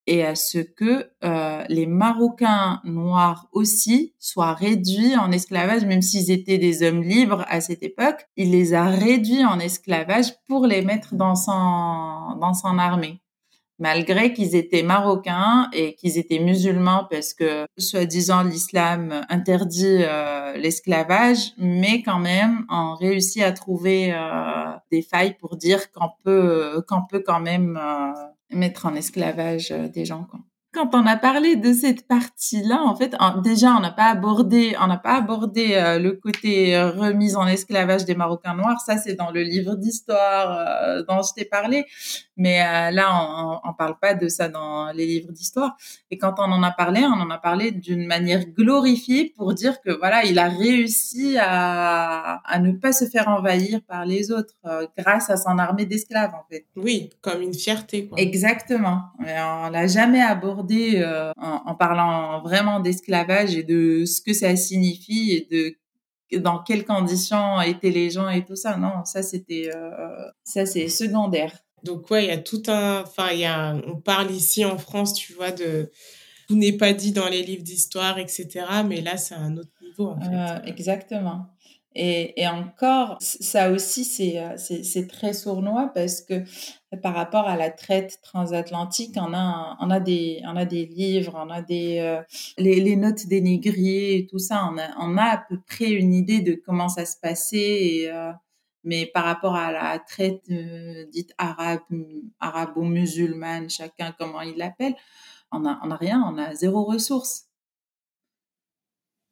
et 0.07 0.25
à 0.25 0.35
ce 0.35 0.59
que 0.59 1.11
euh, 1.25 1.65
les 1.69 1.87
Marocains 1.87 2.81
noirs 2.85 3.49
aussi 3.53 4.15
soient 4.19 4.53
réduits 4.53 5.17
en 5.17 5.33
esclavage, 5.33 5.85
même 5.87 6.03
s'ils 6.03 6.31
étaient 6.31 6.59
des 6.59 6.87
hommes 6.87 7.03
libres 7.03 7.45
à 7.49 7.61
cette 7.61 7.83
époque. 7.83 8.27
Il 8.37 8.51
les 8.51 8.75
a 8.75 8.85
réduits 8.85 9.45
en 9.45 9.59
esclavage 9.59 10.35
pour 10.47 10.67
les 10.67 10.83
mettre 10.83 11.15
dans 11.15 11.35
son 11.35 12.37
dans 12.39 12.55
son 12.55 12.79
armée 12.79 13.24
malgré 13.79 14.33
qu'ils 14.33 14.55
étaient 14.55 14.83
marocains 14.83 15.69
et 15.73 15.95
qu'ils 15.95 16.19
étaient 16.19 16.39
musulmans 16.39 17.07
parce 17.11 17.35
que 17.35 17.67
soi-disant 17.79 18.45
l'islam 18.45 19.25
interdit 19.29 19.99
euh, 20.03 20.57
l'esclavage, 20.57 21.53
mais 21.59 22.03
quand 22.03 22.21
même 22.21 22.65
on 22.71 22.95
réussit 22.95 23.43
à 23.43 23.53
trouver 23.53 24.13
euh, 24.15 24.19
des 24.91 25.03
failles 25.03 25.37
pour 25.39 25.57
dire 25.57 25.91
qu'on 25.93 26.11
peut 26.25 26.85
qu'on 26.89 27.03
peut 27.11 27.23
quand 27.25 27.41
même 27.41 27.79
euh, 27.81 28.13
mettre 28.57 28.87
en 28.87 28.95
esclavage 28.95 29.71
des 29.71 30.05
gens. 30.05 30.25
Quoi 30.31 30.41
quand 30.75 30.95
on 30.95 31.07
a 31.07 31.17
parlé 31.17 31.57
de 31.57 31.73
cette 31.73 32.07
partie-là, 32.09 32.83
en 32.83 32.97
fait, 32.97 33.15
déjà, 33.43 33.71
on 33.77 33.81
n'a 33.81 33.93
pas 33.93 34.11
abordé, 34.11 34.77
on 34.81 34.89
n'a 34.89 34.99
pas 34.99 35.17
abordé 35.17 35.75
euh, 35.75 35.99
le 35.99 36.13
côté 36.13 36.77
euh, 36.77 36.91
remise 36.91 37.37
en 37.37 37.47
esclavage 37.47 38.05
des 38.05 38.15
Marocains 38.15 38.55
noirs. 38.55 38.81
Ça, 38.81 38.97
c'est 38.99 39.15
dans 39.15 39.31
le 39.31 39.43
livre 39.43 39.77
d'histoire 39.77 40.51
euh, 40.51 41.03
dont 41.09 41.23
je 41.23 41.33
t'ai 41.35 41.45
parlé. 41.45 41.87
Mais 42.37 42.59
là, 42.91 43.13
on, 43.15 43.61
on 43.71 43.73
parle 43.75 43.97
pas 44.01 44.15
de 44.15 44.27
ça 44.27 44.49
dans 44.49 44.91
les 44.91 45.07
livres 45.07 45.31
d'histoire. 45.31 45.77
Et 46.11 46.19
quand 46.19 46.35
on 46.39 46.51
en 46.51 46.65
a 46.65 46.73
parlé, 46.73 47.05
on 47.05 47.21
en 47.21 47.31
a 47.31 47.39
parlé 47.39 47.71
d'une 47.71 48.07
manière 48.07 48.45
glorifiée 48.45 49.33
pour 49.37 49.55
dire 49.55 49.81
que 49.81 49.97
voilà, 49.97 50.25
il 50.25 50.41
a 50.41 50.49
réussi 50.49 51.37
à, 51.39 52.43
à 52.45 52.59
ne 52.59 52.73
pas 52.73 52.93
se 52.93 53.05
faire 53.05 53.29
envahir 53.29 53.83
par 53.87 54.05
les 54.05 54.33
autres 54.33 54.55
grâce 54.99 55.31
à 55.31 55.37
son 55.37 55.59
armée 55.59 55.87
d'esclaves, 55.87 56.35
en 56.35 56.45
fait. 56.51 56.67
Oui, 56.75 57.11
comme 57.21 57.41
une 57.41 57.55
fierté. 57.55 58.09
Quoi. 58.09 58.19
Exactement. 58.19 59.03
Et 59.25 59.41
on 59.41 59.71
l'a 59.71 59.87
jamais 59.87 60.21
abordé 60.21 60.64
euh, 60.73 61.33
en, 61.37 61.75
parlant 61.75 62.43
vraiment 62.43 62.81
d'esclavage 62.81 63.57
et 63.57 63.63
de 63.63 64.05
ce 64.05 64.21
que 64.21 64.33
ça 64.33 64.55
signifie 64.57 65.33
et 65.33 65.49
de 65.51 65.77
dans 66.41 66.59
quelles 66.59 66.85
conditions 66.85 67.61
étaient 67.61 67.91
les 67.91 68.11
gens 68.11 68.29
et 68.29 68.45
tout 68.45 68.57
ça. 68.57 68.77
Non, 68.77 69.05
ça 69.05 69.23
c'était 69.23 69.71
euh, 69.75 70.31
ça 70.43 70.67
c'est 70.67 70.89
secondaire. 70.89 71.53
Donc 71.85 72.11
ouais, 72.11 72.25
il 72.25 72.29
y 72.29 72.33
a 72.33 72.39
tout 72.39 72.63
un, 72.69 73.03
enfin 73.03 73.29
il 73.33 73.41
y 73.41 73.45
a, 73.45 73.77
on 73.87 74.01
parle 74.01 74.31
ici 74.31 74.65
en 74.65 74.79
France, 74.79 75.15
tu 75.15 75.35
vois, 75.35 75.53
de 75.53 75.91
tout 76.49 76.57
n'est 76.57 76.73
pas 76.73 76.93
dit 76.93 77.13
dans 77.13 77.29
les 77.29 77.43
livres 77.43 77.63
d'histoire, 77.63 78.19
etc. 78.19 78.49
Mais 78.87 79.01
là, 79.01 79.17
c'est 79.17 79.35
un 79.35 79.57
autre 79.57 79.71
niveau 79.83 80.09
en 80.09 80.21
fait. 80.21 80.35
Euh, 80.35 80.63
exactement. 80.67 81.47
Et, 81.97 82.49
encore, 82.49 83.19
ça 83.21 83.71
aussi, 83.71 84.05
c'est, 84.05 84.43
c'est, 84.57 85.07
très 85.07 85.33
sournois 85.33 85.93
parce 85.95 86.21
que 86.23 86.43
par 87.03 87.15
rapport 87.15 87.47
à 87.47 87.57
la 87.57 87.71
traite 87.71 88.19
transatlantique, 88.23 89.17
on 89.17 89.33
a, 89.33 90.01
des, 90.01 90.87
livres, 90.87 91.35
on 91.37 91.51
a 91.51 91.63
des, 91.63 91.99
euh, 92.01 92.21
les, 92.59 92.97
notes 92.97 93.27
des 93.27 93.41
négriers 93.41 94.27
tout 94.29 94.41
ça. 94.41 94.69
On 94.99 95.17
a, 95.17 95.23
à 95.23 95.45
peu 95.49 95.59
près 95.67 95.91
une 95.91 96.15
idée 96.15 96.41
de 96.41 96.55
comment 96.55 96.89
ça 96.89 97.05
se 97.07 97.17
passait. 97.21 98.11
Euh, 98.11 98.33
mais 98.85 99.07
par 99.07 99.25
rapport 99.25 99.55
à 99.55 99.73
la 99.73 99.99
traite 99.99 100.43
euh, 100.51 101.07
dite 101.07 101.33
arabe, 101.39 101.81
arabo-musulmane, 102.41 103.71
chacun 103.71 104.15
comment 104.19 104.43
il 104.43 104.57
l'appelle, 104.59 104.95
on 105.53 105.65
a, 105.65 105.81
on 105.83 105.91
a 105.91 105.97
rien, 105.97 106.23
on 106.29 106.37
a 106.39 106.55
zéro 106.55 106.85
ressource. 106.85 107.47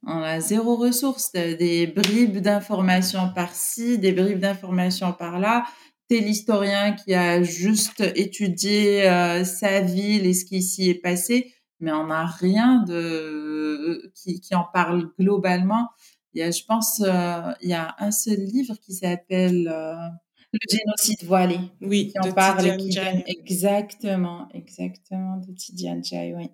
On 0.04 0.18
a 0.18 0.40
zéro 0.40 0.76
ressource, 0.76 1.32
des 1.32 1.86
bribes 1.86 2.38
d'informations 2.38 3.32
par-ci, 3.32 3.98
des 3.98 4.12
bribes 4.12 4.40
d'informations 4.40 5.12
par-là. 5.12 5.64
T'es 6.08 6.18
l'historien 6.18 6.92
qui 6.92 7.14
a 7.14 7.42
juste 7.42 8.00
étudié 8.16 9.08
euh, 9.08 9.44
sa 9.44 9.80
ville 9.80 10.26
et 10.26 10.34
ce 10.34 10.44
qui 10.44 10.60
s'y 10.60 10.90
est 10.90 11.00
passé, 11.00 11.54
mais 11.78 11.92
on 11.92 12.08
n'a 12.08 12.26
rien 12.26 12.82
de 12.82 14.12
qui, 14.14 14.40
qui, 14.40 14.54
en 14.56 14.64
parle 14.64 15.10
globalement. 15.18 15.88
Il 16.34 16.40
y 16.40 16.42
a, 16.42 16.50
je 16.50 16.64
pense, 16.66 17.00
euh, 17.00 17.52
il 17.62 17.68
y 17.68 17.74
a 17.74 17.94
un 17.98 18.10
seul 18.10 18.40
livre 18.40 18.74
qui 18.80 18.94
s'appelle 18.94 19.68
euh, 19.68 20.08
Le 20.52 20.58
génocide 20.68 21.24
voilé. 21.24 21.60
Oui, 21.80 22.08
qui 22.08 22.18
en 22.18 22.32
parle. 22.32 22.76
Qui, 22.76 22.98
exactement, 23.26 24.48
exactement, 24.52 25.36
de 25.36 25.52
Tidiane 25.52 26.02
Jai, 26.02 26.34
oui. 26.36 26.48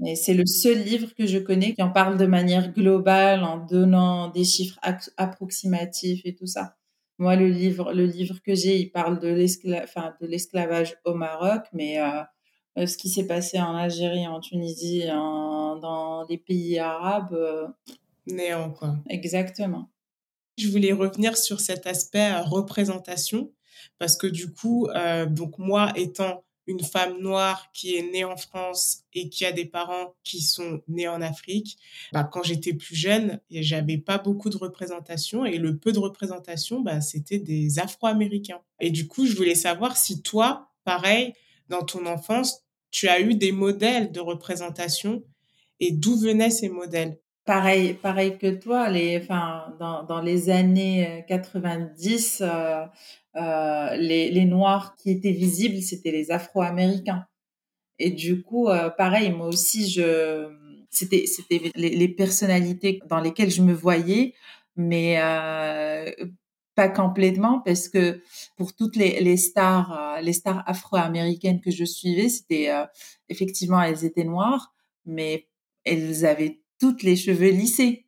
Mais 0.00 0.14
c'est 0.14 0.34
le 0.34 0.46
seul 0.46 0.78
livre 0.78 1.14
que 1.14 1.26
je 1.26 1.38
connais 1.38 1.74
qui 1.74 1.82
en 1.82 1.90
parle 1.90 2.16
de 2.18 2.26
manière 2.26 2.72
globale, 2.72 3.42
en 3.42 3.56
donnant 3.58 4.28
des 4.28 4.44
chiffres 4.44 4.78
approximatifs 5.16 6.22
et 6.24 6.34
tout 6.34 6.46
ça. 6.46 6.76
Moi, 7.18 7.34
le 7.34 7.48
livre, 7.48 7.92
le 7.92 8.06
livre 8.06 8.40
que 8.42 8.54
j'ai, 8.54 8.78
il 8.78 8.92
parle 8.92 9.18
de 9.18 9.26
l'esclavage, 9.26 9.88
enfin, 9.88 10.96
au 11.04 11.14
Maroc, 11.14 11.64
mais 11.72 12.00
euh, 12.00 12.22
euh, 12.78 12.86
ce 12.86 12.96
qui 12.96 13.08
s'est 13.08 13.26
passé 13.26 13.58
en 13.58 13.74
Algérie, 13.74 14.28
en 14.28 14.38
Tunisie, 14.38 15.02
en, 15.10 15.76
dans 15.76 16.24
les 16.28 16.38
pays 16.38 16.78
arabes. 16.78 17.32
Euh, 17.32 17.66
Néant, 18.28 18.70
quoi. 18.70 18.94
Exactement. 19.08 19.90
Je 20.58 20.68
voulais 20.68 20.92
revenir 20.92 21.36
sur 21.36 21.58
cet 21.58 21.88
aspect 21.88 22.38
représentation, 22.40 23.50
parce 23.98 24.16
que 24.16 24.26
du 24.26 24.52
coup, 24.52 24.88
donc 25.30 25.56
moi, 25.56 25.92
étant 25.96 26.44
une 26.68 26.84
femme 26.84 27.18
noire 27.18 27.70
qui 27.72 27.96
est 27.96 28.02
née 28.02 28.24
en 28.24 28.36
France 28.36 29.04
et 29.14 29.30
qui 29.30 29.46
a 29.46 29.52
des 29.52 29.64
parents 29.64 30.14
qui 30.22 30.42
sont 30.42 30.82
nés 30.86 31.08
en 31.08 31.22
Afrique, 31.22 31.78
bah, 32.12 32.24
quand 32.24 32.42
j'étais 32.42 32.74
plus 32.74 32.94
jeune, 32.94 33.40
j'avais 33.50 33.96
pas 33.96 34.18
beaucoup 34.18 34.50
de 34.50 34.58
représentation 34.58 35.46
et 35.46 35.56
le 35.56 35.78
peu 35.78 35.92
de 35.92 35.98
représentation, 35.98 36.82
bah, 36.82 37.00
c'était 37.00 37.38
des 37.38 37.78
Afro-Américains. 37.78 38.60
Et 38.80 38.90
du 38.90 39.08
coup, 39.08 39.24
je 39.24 39.34
voulais 39.34 39.54
savoir 39.54 39.96
si 39.96 40.20
toi, 40.20 40.68
pareil, 40.84 41.32
dans 41.70 41.82
ton 41.82 42.04
enfance, 42.04 42.62
tu 42.90 43.08
as 43.08 43.20
eu 43.20 43.34
des 43.34 43.52
modèles 43.52 44.12
de 44.12 44.20
représentation 44.20 45.24
et 45.80 45.90
d'où 45.90 46.18
venaient 46.18 46.50
ces 46.50 46.68
modèles? 46.68 47.18
Pareil, 47.46 47.94
pareil 47.94 48.36
que 48.36 48.56
toi, 48.56 48.90
les, 48.90 49.18
enfin, 49.22 49.74
dans, 49.80 50.02
dans 50.02 50.20
les 50.20 50.50
années 50.50 51.24
90, 51.28 52.42
euh, 52.42 52.84
euh, 53.40 53.96
les, 53.96 54.30
les, 54.30 54.44
noirs 54.44 54.96
qui 54.96 55.10
étaient 55.10 55.32
visibles, 55.32 55.80
c'était 55.82 56.10
les 56.10 56.30
Afro-Américains. 56.30 57.26
Et 57.98 58.10
du 58.10 58.42
coup, 58.42 58.68
euh, 58.68 58.90
pareil, 58.90 59.30
moi 59.30 59.48
aussi, 59.48 59.88
je, 59.90 60.48
c'était, 60.90 61.26
c'était 61.26 61.70
les, 61.74 61.90
les, 61.90 62.08
personnalités 62.08 63.00
dans 63.08 63.20
lesquelles 63.20 63.50
je 63.50 63.62
me 63.62 63.72
voyais, 63.72 64.34
mais 64.76 65.20
euh, 65.20 66.10
pas 66.74 66.88
complètement 66.88 67.60
parce 67.64 67.88
que 67.88 68.22
pour 68.56 68.74
toutes 68.74 68.94
les, 68.94 69.20
les 69.20 69.36
stars, 69.36 69.92
euh, 69.92 70.20
les 70.20 70.32
stars 70.32 70.62
afro-américaines 70.66 71.60
que 71.60 71.72
je 71.72 71.84
suivais, 71.84 72.28
c'était 72.28 72.70
effectivement 73.28 73.82
elles 73.82 74.04
étaient 74.04 74.24
noires, 74.24 74.72
mais 75.04 75.48
elles 75.84 76.24
avaient 76.24 76.60
toutes 76.78 77.02
les 77.02 77.16
cheveux 77.16 77.50
lissés. 77.50 78.07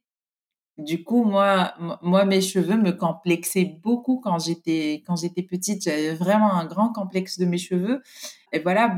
Du 0.85 1.05
coup, 1.05 1.25
moi, 1.25 1.75
moi, 2.01 2.25
mes 2.25 2.41
cheveux 2.41 2.77
me 2.77 2.93
complexaient 2.93 3.79
beaucoup 3.83 4.21
quand 4.21 4.39
j'étais 4.39 5.03
quand 5.07 5.17
j'étais 5.17 5.43
petite. 5.43 5.83
J'avais 5.85 6.15
vraiment 6.15 6.55
un 6.55 6.65
grand 6.65 6.93
complexe 6.93 7.39
de 7.39 7.45
mes 7.45 7.59
cheveux. 7.59 8.03
Et 8.53 8.61
voilà, 8.61 8.97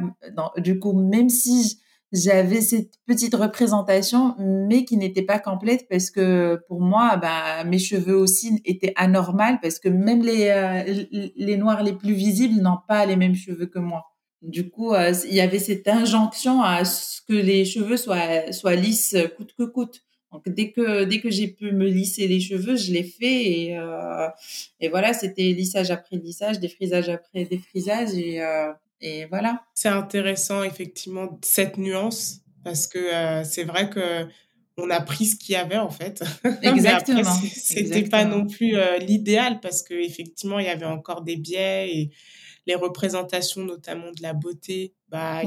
du 0.58 0.78
coup, 0.78 0.92
même 0.92 1.28
si 1.28 1.80
j'avais 2.12 2.60
cette 2.60 2.92
petite 3.06 3.34
représentation, 3.34 4.36
mais 4.38 4.84
qui 4.84 4.96
n'était 4.96 5.22
pas 5.22 5.38
complète 5.38 5.86
parce 5.88 6.10
que 6.10 6.60
pour 6.68 6.80
moi, 6.80 7.16
bah, 7.16 7.64
mes 7.64 7.78
cheveux 7.78 8.16
aussi 8.16 8.60
étaient 8.64 8.92
anormaux 8.96 9.58
parce 9.62 9.78
que 9.78 9.88
même 9.88 10.22
les 10.22 10.48
euh, 10.50 11.30
les 11.36 11.56
noirs 11.56 11.82
les 11.82 11.94
plus 11.94 12.14
visibles 12.14 12.60
n'ont 12.60 12.78
pas 12.86 13.06
les 13.06 13.16
mêmes 13.16 13.34
cheveux 13.34 13.66
que 13.66 13.78
moi. 13.78 14.04
Du 14.42 14.70
coup, 14.70 14.92
euh, 14.94 15.12
il 15.28 15.34
y 15.34 15.40
avait 15.40 15.58
cette 15.58 15.88
injonction 15.88 16.62
à 16.62 16.84
ce 16.84 17.22
que 17.22 17.32
les 17.32 17.64
cheveux 17.64 17.96
soient 17.96 18.52
soient 18.52 18.76
lisses 18.76 19.16
coûte 19.36 19.54
que 19.58 19.64
coûte. 19.64 20.02
Donc 20.32 20.48
dès 20.48 20.70
que 20.70 21.04
dès 21.04 21.20
que 21.20 21.30
j'ai 21.30 21.48
pu 21.48 21.72
me 21.72 21.86
lisser 21.86 22.26
les 22.26 22.40
cheveux, 22.40 22.76
je 22.76 22.92
l'ai 22.92 23.02
fait 23.04 23.50
et 23.50 23.76
euh, 23.76 24.28
et 24.80 24.88
voilà, 24.88 25.12
c'était 25.12 25.52
lissage 25.52 25.90
après 25.90 26.16
lissage, 26.16 26.58
défrisage 26.58 27.08
après 27.08 27.44
défrisage 27.44 28.14
et 28.14 28.40
euh, 28.40 28.72
et 29.00 29.26
voilà. 29.26 29.62
C'est 29.74 29.88
intéressant 29.88 30.62
effectivement 30.62 31.38
cette 31.42 31.76
nuance 31.76 32.40
parce 32.64 32.86
que 32.86 32.98
euh, 32.98 33.44
c'est 33.44 33.64
vrai 33.64 33.90
que 33.90 34.26
on 34.78 34.88
a 34.88 35.00
pris 35.00 35.26
ce 35.26 35.36
qu'il 35.36 35.52
y 35.52 35.56
avait 35.56 35.76
en 35.76 35.90
fait. 35.90 36.24
Exactement. 36.62 37.34
C'était 37.52 38.04
pas 38.04 38.24
non 38.24 38.46
plus 38.46 38.76
euh, 38.76 38.98
l'idéal 38.98 39.60
parce 39.60 39.82
que 39.82 39.94
effectivement 39.94 40.58
il 40.58 40.66
y 40.66 40.70
avait 40.70 40.86
encore 40.86 41.22
des 41.22 41.36
biais 41.36 41.94
et 41.94 42.10
les 42.66 42.74
représentations 42.74 43.64
notamment 43.64 44.12
de 44.12 44.22
la 44.22 44.32
beauté, 44.32 44.94
bah 45.08 45.42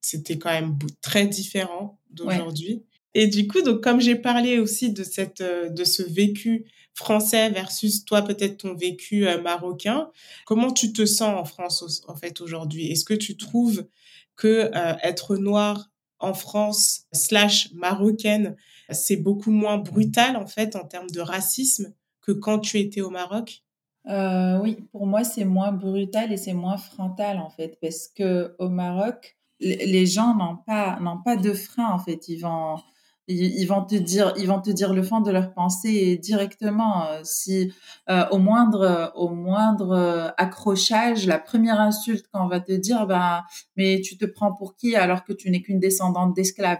c'était 0.00 0.38
quand 0.38 0.52
même 0.52 0.78
très 1.02 1.26
différent 1.26 1.98
d'aujourd'hui. 2.10 2.84
Et 3.18 3.28
du 3.28 3.48
coup, 3.48 3.62
donc 3.62 3.82
comme 3.82 3.98
j'ai 3.98 4.14
parlé 4.14 4.58
aussi 4.58 4.92
de 4.92 5.02
cette 5.02 5.40
euh, 5.40 5.70
de 5.70 5.84
ce 5.84 6.02
vécu 6.02 6.66
français 6.92 7.48
versus 7.48 8.04
toi 8.04 8.20
peut-être 8.20 8.58
ton 8.58 8.74
vécu 8.74 9.26
euh, 9.26 9.40
marocain, 9.40 10.10
comment 10.44 10.70
tu 10.70 10.92
te 10.92 11.06
sens 11.06 11.34
en 11.34 11.46
France 11.46 12.04
en 12.08 12.14
fait 12.14 12.42
aujourd'hui? 12.42 12.92
Est-ce 12.92 13.06
que 13.06 13.14
tu 13.14 13.38
trouves 13.38 13.86
que 14.36 14.70
euh, 14.74 14.94
être 15.02 15.38
noir 15.38 15.88
en 16.18 16.34
France 16.34 17.06
slash 17.10 17.72
marocaine, 17.72 18.54
c'est 18.90 19.16
beaucoup 19.16 19.50
moins 19.50 19.78
brutal 19.78 20.36
en 20.36 20.46
fait 20.46 20.76
en 20.76 20.84
termes 20.84 21.08
de 21.08 21.20
racisme 21.20 21.94
que 22.20 22.32
quand 22.32 22.58
tu 22.58 22.78
étais 22.78 23.00
au 23.00 23.08
Maroc? 23.08 23.62
Oui, 24.04 24.76
pour 24.92 25.06
moi 25.06 25.24
c'est 25.24 25.46
moins 25.46 25.72
brutal 25.72 26.34
et 26.34 26.36
c'est 26.36 26.52
moins 26.52 26.76
frontal 26.76 27.38
en 27.38 27.48
fait 27.48 27.78
parce 27.80 28.08
que 28.08 28.54
au 28.58 28.68
Maroc 28.68 29.38
les 29.58 30.04
gens 30.04 30.34
n'ont 30.34 30.58
pas 30.58 31.00
n'ont 31.00 31.22
pas 31.22 31.36
de 31.36 31.54
frein 31.54 31.90
en 31.90 31.98
fait, 31.98 32.28
ils 32.28 32.40
vont 32.40 32.76
ils, 33.28 33.66
vont 33.66 33.84
te 33.84 33.94
dire, 33.94 34.32
ils 34.36 34.46
vont 34.46 34.60
te 34.60 34.70
dire 34.70 34.92
le 34.92 35.02
fond 35.02 35.20
de 35.20 35.30
leur 35.30 35.52
pensée 35.52 36.16
directement. 36.16 37.06
Euh, 37.08 37.20
si 37.24 37.72
euh, 38.08 38.24
au 38.30 38.38
moindre, 38.38 39.12
au 39.16 39.28
moindre 39.30 39.92
euh, 39.92 40.28
accrochage, 40.36 41.26
la 41.26 41.38
première 41.38 41.80
insulte 41.80 42.26
qu'on 42.32 42.46
va 42.46 42.60
te 42.60 42.72
dire, 42.72 43.06
ben, 43.06 43.42
mais 43.76 44.00
tu 44.00 44.16
te 44.16 44.24
prends 44.24 44.52
pour 44.52 44.76
qui 44.76 44.94
alors 44.96 45.24
que 45.24 45.32
tu 45.32 45.50
n'es 45.50 45.60
qu'une 45.62 45.80
descendante 45.80 46.34
d'esclaves? 46.34 46.78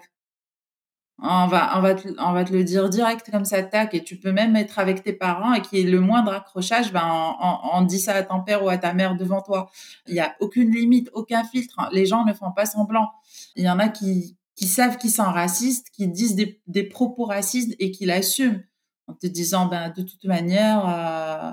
On 1.18 1.46
va, 1.46 1.78
on 1.78 1.80
va, 1.80 1.94
te, 1.94 2.08
on 2.18 2.32
va 2.32 2.44
te 2.44 2.52
le 2.52 2.62
dire 2.62 2.90
direct 2.90 3.30
comme 3.30 3.46
ça, 3.46 3.62
tac, 3.62 3.94
et 3.94 4.04
tu 4.04 4.18
peux 4.18 4.32
même 4.32 4.54
être 4.54 4.78
avec 4.78 5.02
tes 5.02 5.14
parents 5.14 5.54
et 5.54 5.62
qu'il 5.62 5.78
y 5.78 5.82
ait 5.82 5.90
le 5.90 6.00
moindre 6.00 6.30
accrochage, 6.30 6.92
ben, 6.92 7.34
on, 7.40 7.58
on, 7.72 7.82
dit 7.82 7.98
ça 7.98 8.12
à 8.12 8.22
ton 8.22 8.42
père 8.42 8.62
ou 8.62 8.68
à 8.68 8.76
ta 8.76 8.92
mère 8.92 9.16
devant 9.16 9.40
toi. 9.40 9.70
Il 10.06 10.14
y 10.14 10.20
a 10.20 10.36
aucune 10.40 10.70
limite, 10.70 11.08
aucun 11.14 11.42
filtre. 11.42 11.88
Les 11.92 12.04
gens 12.04 12.26
ne 12.26 12.34
font 12.34 12.52
pas 12.52 12.66
semblant. 12.66 13.10
Il 13.56 13.64
y 13.64 13.70
en 13.70 13.78
a 13.78 13.88
qui, 13.88 14.36
qui 14.56 14.66
savent 14.66 14.96
qu'ils 14.96 15.10
sont 15.10 15.22
racistes, 15.22 15.90
qui 15.90 16.08
disent 16.08 16.34
des, 16.34 16.82
propos 16.84 17.24
racistes 17.24 17.76
et 17.78 17.90
qui 17.90 18.06
l'assument. 18.06 18.60
En 19.08 19.14
te 19.14 19.28
disant 19.28 19.66
ben 19.66 19.92
de 19.96 20.02
toute 20.02 20.24
manière 20.24 20.88
euh, 20.88 21.52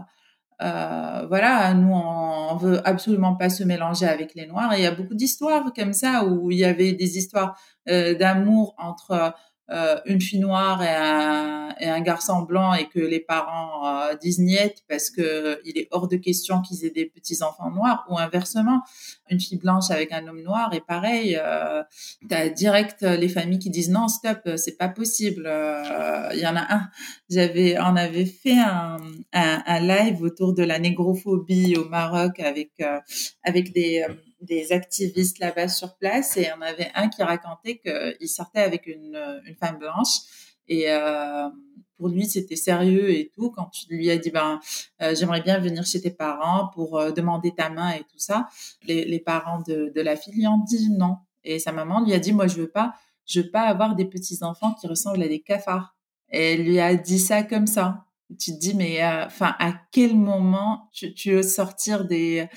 euh, 0.66 1.28
voilà 1.28 1.72
nous 1.76 1.94
on, 1.94 2.56
veut 2.56 2.88
absolument 2.88 3.36
pas 3.36 3.52
se 3.52 3.64
mélanger 3.64 4.08
avec 4.08 4.34
les 4.34 4.48
noirs. 4.48 4.74
Et 4.74 4.80
il 4.80 4.84
y 4.84 4.88
a 4.88 4.96
beaucoup 4.96 5.14
d'histoires 5.14 5.72
comme 5.76 5.94
ça 5.94 6.26
où 6.26 6.50
il 6.50 6.58
y 6.58 6.66
avait 6.66 6.94
des 6.94 7.18
histoires 7.18 7.60
euh, 7.90 8.16
d'amour 8.16 8.74
entre 8.80 9.36
euh, 9.72 9.98
une 10.06 10.22
fille 10.22 10.40
noire 10.40 10.84
et 10.84 10.90
un, 10.90 11.76
et 11.80 11.90
un, 11.90 12.02
garçon 12.02 12.42
blanc 12.42 12.74
et 12.74 12.88
que 12.90 13.00
les 13.00 13.20
parents 13.20 13.88
euh, 13.88 14.16
disent 14.16 14.40
niet 14.40 14.84
parce 14.90 15.10
que 15.10 15.62
il 15.66 15.78
est 15.78 15.88
hors 15.92 16.08
de 16.08 16.18
question 16.18 16.62
qu'ils 16.62 16.86
aient 16.86 16.92
des 16.92 17.06
petits 17.06 17.42
enfants 17.44 17.72
noirs 17.72 18.06
ou 18.10 18.18
inversement 18.18 18.82
une 19.30 19.40
fille 19.40 19.58
blanche 19.58 19.90
avec 19.90 20.12
un 20.12 20.28
homme 20.28 20.42
noir 20.42 20.74
et 20.74 20.82
pareil 20.82 21.40
euh, 21.42 21.82
t'as 22.30 22.50
direct 22.50 23.04
les 23.04 23.30
familles 23.30 23.60
qui 23.60 23.70
disent 23.70 23.90
non 23.90 24.10
stop 24.10 24.50
c'est 24.58 24.78
pas 24.78 24.90
possible 24.90 25.50
euh, 25.94 26.30
il 26.34 26.40
y 26.40 26.48
en 26.48 26.56
a 26.56 26.74
un. 26.74 26.90
J'avais 27.30 27.78
on 27.80 27.96
avait 27.96 28.26
fait 28.26 28.58
un, 28.58 28.98
un, 29.34 29.64
un, 29.66 29.80
live 29.80 30.22
autour 30.22 30.54
de 30.54 30.64
la 30.64 30.80
négrophobie 30.80 31.76
au 31.78 31.88
Maroc 31.90 32.40
avec 32.40 32.72
euh, 32.82 33.00
avec 33.44 33.74
des 33.74 34.06
des 34.44 34.72
activistes 34.72 35.40
là-bas 35.40 35.68
sur 35.68 35.96
place 35.96 36.38
et 36.38 36.48
on 36.58 36.62
avait 36.62 36.92
un 36.96 37.08
qui 37.10 37.24
racontait 37.24 37.80
qu'il 37.80 38.28
sortait 38.28 38.62
avec 38.62 38.88
une, 38.88 39.18
une 39.46 39.56
femme 39.56 39.78
blanche 39.78 40.20
et 40.68 40.92
euh, 40.92 41.50
pour 41.98 42.10
lui 42.10 42.26
c'était 42.26 42.56
sérieux 42.56 43.12
et 43.12 43.32
tout. 43.34 43.52
Quand 43.52 43.66
tu 43.66 43.86
lui 43.90 44.10
as 44.12 44.18
dit 44.18 44.32
ben 44.32 44.60
euh, 45.02 45.16
j'aimerais 45.16 45.42
bien 45.42 45.60
venir 45.60 45.86
chez 45.86 46.02
tes 46.02 46.12
parents 46.12 46.70
pour 46.74 47.00
euh, 47.00 47.12
demander 47.12 47.54
ta 47.56 47.70
main 47.70 47.92
et 47.92 48.02
tout 48.02 48.20
ça 48.20 48.48
les, 48.84 49.06
les 49.06 49.20
parents 49.20 49.62
de, 49.68 49.92
de, 49.96 50.02
la 50.02 50.16
fille 50.16 50.34
lui 50.34 50.48
ont 50.48 50.60
dit 50.60 50.90
non. 50.92 51.18
Et 51.44 51.60
sa 51.60 51.72
maman 51.72 52.04
lui 52.04 52.14
a 52.14 52.20
dit 52.20 52.34
moi 52.34 52.48
je 52.48 52.58
veux 52.58 52.70
pas 52.70 52.94
je 53.26 53.42
veux 53.42 53.50
pas 53.50 53.64
avoir 53.64 53.96
des 53.96 54.06
petits 54.06 54.44
enfants 54.44 54.74
qui 54.74 54.88
ressemblent 54.88 55.24
à 55.24 55.28
des 55.28 55.42
cafards. 55.42 55.96
Et 56.30 56.54
elle 56.54 56.64
lui 56.64 56.80
a 56.80 56.96
dit 56.96 57.20
ça 57.20 57.44
comme 57.44 57.68
ça 57.68 58.06
tu 58.38 58.54
te 58.54 58.60
dis 58.60 58.74
mais 58.76 59.04
euh, 59.04 59.26
enfin 59.26 59.56
à 59.60 59.74
quel 59.92 60.16
moment 60.16 60.90
tu, 60.92 61.14
tu 61.14 61.32
veux 61.34 61.44
sortir 61.44 62.06
des 62.06 62.48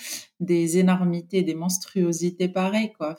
des 0.40 0.78
énormités 0.78 1.42
des 1.42 1.54
monstruosités 1.54 2.48
pareilles 2.48 2.92
quoi 2.92 3.16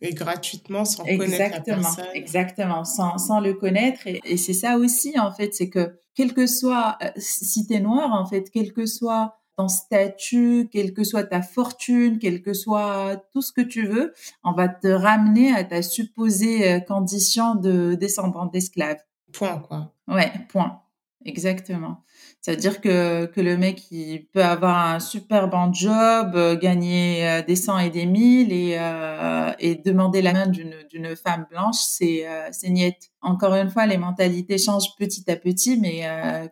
et 0.00 0.12
gratuitement 0.12 0.84
sans 0.84 1.04
connaître 1.04 1.56
la 1.56 1.60
personne 1.60 2.04
exactement 2.14 2.84
sans 2.84 3.18
sans 3.18 3.40
le 3.40 3.54
connaître 3.54 4.06
et, 4.06 4.20
et 4.24 4.36
c'est 4.36 4.52
ça 4.52 4.76
aussi 4.76 5.18
en 5.18 5.32
fait 5.32 5.54
c'est 5.54 5.70
que 5.70 5.98
quel 6.14 6.34
que 6.34 6.46
soit 6.46 6.98
euh, 7.02 7.10
si 7.16 7.66
t'es 7.66 7.80
noir 7.80 8.12
en 8.12 8.26
fait 8.26 8.50
quel 8.50 8.72
que 8.72 8.86
soit 8.86 9.36
ton 9.56 9.68
statut, 9.68 10.68
quelle 10.70 10.92
que 10.92 11.02
soit 11.02 11.24
ta 11.24 11.42
fortune, 11.42 12.18
quel 12.18 12.42
que 12.42 12.52
soit 12.52 13.16
tout 13.32 13.40
ce 13.40 13.52
que 13.52 13.62
tu 13.62 13.86
veux, 13.86 14.12
on 14.44 14.52
va 14.52 14.68
te 14.68 14.88
ramener 14.88 15.52
à 15.52 15.64
ta 15.64 15.82
supposée 15.82 16.70
euh, 16.70 16.80
condition 16.80 17.54
de 17.54 17.94
descendant 17.94 18.46
d'esclave. 18.46 18.98
Point, 19.32 19.58
quoi. 19.58 19.92
Ouais, 20.08 20.30
point. 20.48 20.82
Exactement. 21.26 22.04
C'est-à-dire 22.40 22.80
que, 22.80 23.26
que 23.26 23.40
le 23.40 23.56
mec, 23.56 23.90
il 23.90 24.26
peut 24.26 24.44
avoir 24.44 24.94
un 24.94 25.00
super 25.00 25.48
bon 25.48 25.72
job, 25.72 26.36
euh, 26.36 26.56
gagner 26.56 27.28
euh, 27.28 27.42
des 27.42 27.56
cent 27.56 27.76
et 27.76 27.90
des 27.90 28.06
mille 28.06 28.52
et, 28.52 28.76
euh, 28.78 29.52
demander 29.84 30.22
la 30.22 30.32
main 30.32 30.46
d'une, 30.46 30.76
d'une 30.88 31.16
femme 31.16 31.46
blanche, 31.50 31.78
c'est, 31.78 32.24
c'est 32.52 32.70
niette. 32.70 33.10
Encore 33.20 33.54
une 33.54 33.68
fois, 33.68 33.86
les 33.86 33.96
mentalités 33.96 34.58
changent 34.58 34.94
petit 34.96 35.28
à 35.28 35.34
petit, 35.34 35.76
mais 35.76 36.02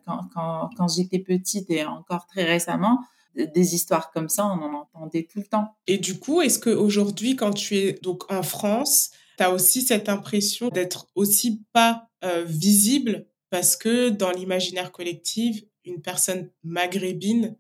quand, 0.05 0.29
quand, 0.35 0.71
quand 0.77 0.89
j'étais 0.89 1.21
petite 1.21 1.71
et 1.71 1.85
encore 1.85 2.27
très 2.27 2.45
récemment, 2.45 2.99
des 3.37 3.75
histoires 3.75 4.11
comme 4.11 4.29
ça, 4.29 4.47
on 4.47 4.63
en 4.63 4.75
entendait 4.81 5.29
tout 5.31 5.39
le 5.39 5.47
temps. 5.47 5.77
Et 5.87 5.99
du 5.99 6.19
coup, 6.19 6.41
est-ce 6.43 6.59
qu'aujourd'hui, 6.59 7.37
quand 7.37 7.53
tu 7.53 7.77
es 7.77 7.93
donc 8.03 8.31
en 8.33 8.43
France, 8.43 9.11
tu 9.39 9.45
as 9.45 9.53
aussi 9.53 9.83
cette 9.83 10.09
impression 10.09 10.69
d'être 10.69 11.07
aussi 11.15 11.63
pas 11.73 12.09
visible 12.47 13.27
parce 13.55 13.77
que 13.77 14.09
dans 14.09 14.33
l'imaginaire 14.33 14.91
collectif, 14.91 15.63
une 15.85 16.03
personne 16.03 16.51
maghrébine, 16.65 17.57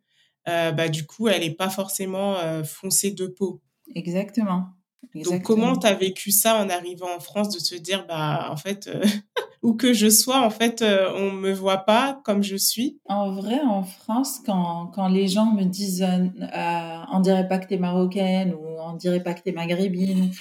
euh, 0.48 0.72
bah, 0.72 0.88
du 0.88 1.06
coup, 1.06 1.28
elle 1.28 1.42
n'est 1.42 1.54
pas 1.54 1.70
forcément 1.70 2.36
euh, 2.38 2.64
foncée 2.64 3.12
de 3.12 3.28
peau. 3.28 3.62
Exactement. 3.94 4.70
Donc, 5.14 5.44
comment 5.44 5.76
tu 5.78 5.86
as 5.86 5.94
vécu 5.94 6.32
ça 6.32 6.56
en 6.56 6.68
arrivant 6.68 7.14
en 7.14 7.20
France, 7.20 7.50
de 7.50 7.60
se 7.60 7.76
dire, 7.76 8.08
bah, 8.08 8.48
en 8.50 8.56
fait, 8.56 8.88
euh, 8.88 9.04
où 9.62 9.74
que 9.74 9.92
je 9.92 10.10
sois, 10.10 10.44
en 10.44 10.50
fait, 10.50 10.82
on 10.82 11.30
ne 11.30 11.38
me 11.38 11.52
voit 11.52 11.84
pas 11.84 12.20
comme 12.24 12.42
je 12.42 12.56
suis? 12.56 12.98
En 13.04 13.32
vrai, 13.32 13.60
en 13.60 13.84
France, 13.84 14.40
quand, 14.44 14.88
quand 14.88 15.06
les 15.06 15.28
gens 15.28 15.52
me 15.52 15.62
disent, 15.62 16.04
on 16.04 17.20
dirait 17.20 17.46
pas 17.46 17.60
que 17.60 17.68
tu 17.68 17.74
es 17.74 17.78
marocaine 17.78 18.52
ou 18.52 18.66
on 18.80 18.94
dirait 18.94 19.22
pas 19.22 19.32
que 19.32 19.42
tu 19.44 19.50
es 19.50 19.52
maghrébine, 19.52 20.32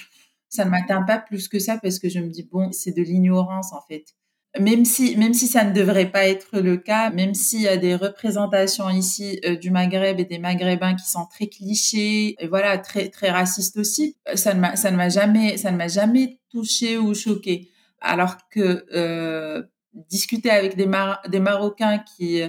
ça 0.48 0.64
ne 0.64 0.70
m'atteint 0.70 1.02
pas 1.02 1.18
plus 1.18 1.46
que 1.46 1.60
ça 1.60 1.78
parce 1.80 2.00
que 2.00 2.08
je 2.08 2.18
me 2.18 2.30
dis, 2.30 2.42
bon, 2.42 2.72
c'est 2.72 2.90
de 2.90 3.02
l'ignorance, 3.02 3.72
en 3.72 3.80
fait 3.82 4.16
même 4.60 4.84
si 4.84 5.16
même 5.16 5.34
si 5.34 5.46
ça 5.46 5.64
ne 5.64 5.72
devrait 5.72 6.10
pas 6.10 6.26
être 6.26 6.60
le 6.60 6.76
cas, 6.76 7.10
même 7.10 7.34
s'il 7.34 7.62
y 7.62 7.68
a 7.68 7.76
des 7.76 7.96
représentations 7.96 8.88
ici 8.88 9.40
euh, 9.44 9.56
du 9.56 9.70
Maghreb 9.70 10.20
et 10.20 10.24
des 10.24 10.38
Maghrébins 10.38 10.94
qui 10.94 11.08
sont 11.08 11.26
très 11.26 11.48
clichés 11.48 12.36
et 12.38 12.46
voilà 12.46 12.78
très 12.78 13.08
très 13.08 13.30
racistes 13.30 13.76
aussi, 13.76 14.16
euh, 14.28 14.36
ça 14.36 14.54
ne 14.54 14.60
m'a 14.60 14.76
ça 14.76 14.90
ne 14.90 14.96
m'a 14.96 15.08
jamais 15.08 15.56
ça 15.56 15.72
ne 15.72 15.76
m'a 15.76 15.88
jamais 15.88 16.38
touché 16.50 16.98
ou 16.98 17.14
choqué. 17.14 17.70
Alors 18.00 18.36
que 18.48 18.84
euh, 18.94 19.62
discuter 19.92 20.50
avec 20.50 20.76
des 20.76 20.88
des 21.28 21.40
Marocains 21.40 21.98
qui 22.16 22.40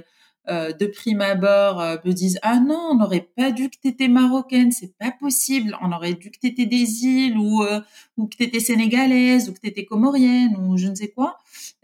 euh, 0.47 0.73
de 0.73 0.85
prime 0.85 1.21
abord 1.21 1.81
euh, 1.81 1.97
me 2.05 2.13
disent 2.13 2.37
ah 2.43 2.59
non 2.59 2.89
on 2.91 2.95
n'aurait 2.95 3.27
pas 3.35 3.51
dû 3.51 3.69
que 3.71 3.77
t'étais 3.81 4.07
marocaine 4.07 4.71
c'est 4.71 4.95
pas 4.97 5.11
possible 5.11 5.75
on 5.81 5.91
aurait 5.91 6.13
dû 6.13 6.29
que 6.29 6.37
t'étais 6.37 6.67
des 6.67 7.03
îles 7.03 7.37
ou 7.37 7.63
euh, 7.63 7.81
ou 8.15 8.27
que 8.27 8.37
t'étais 8.37 8.59
sénégalaise 8.59 9.49
ou 9.49 9.53
que 9.53 9.59
t'étais 9.59 9.85
comorienne 9.85 10.55
ou 10.57 10.77
je 10.77 10.87
ne 10.87 10.93
sais 10.93 11.09
quoi. 11.09 11.37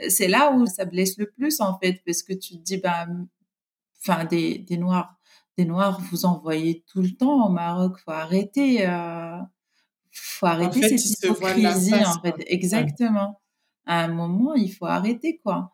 C'est 0.09 0.27
là 0.27 0.51
où 0.51 0.67
ça 0.67 0.85
blesse 0.85 1.17
le 1.17 1.25
plus 1.25 1.59
en 1.59 1.79
fait 1.79 2.03
parce 2.05 2.21
que 2.21 2.33
tu 2.33 2.57
te 2.57 2.63
dis 2.63 2.77
bah 2.77 3.07
enfin 3.99 4.25
des 4.25 4.59
des 4.59 4.77
noirs 4.77 5.15
des 5.57 5.65
noirs 5.65 5.99
vous 6.11 6.25
en 6.25 6.37
voyez 6.37 6.83
tout 6.91 7.01
le 7.01 7.11
temps 7.11 7.47
au 7.47 7.49
Maroc 7.49 7.97
faut 8.05 8.11
arrêter 8.11 8.87
euh, 8.87 9.37
faut 10.11 10.45
arrêter 10.45 10.97
cette 10.97 11.23
hypocrisie 11.23 11.95
en 11.95 12.21
fait. 12.21 12.35
Exactement. 12.45 13.41
À 13.87 14.03
un 14.03 14.09
moment 14.09 14.53
il 14.53 14.71
faut 14.71 14.85
arrêter 14.85 15.39
quoi 15.43 15.71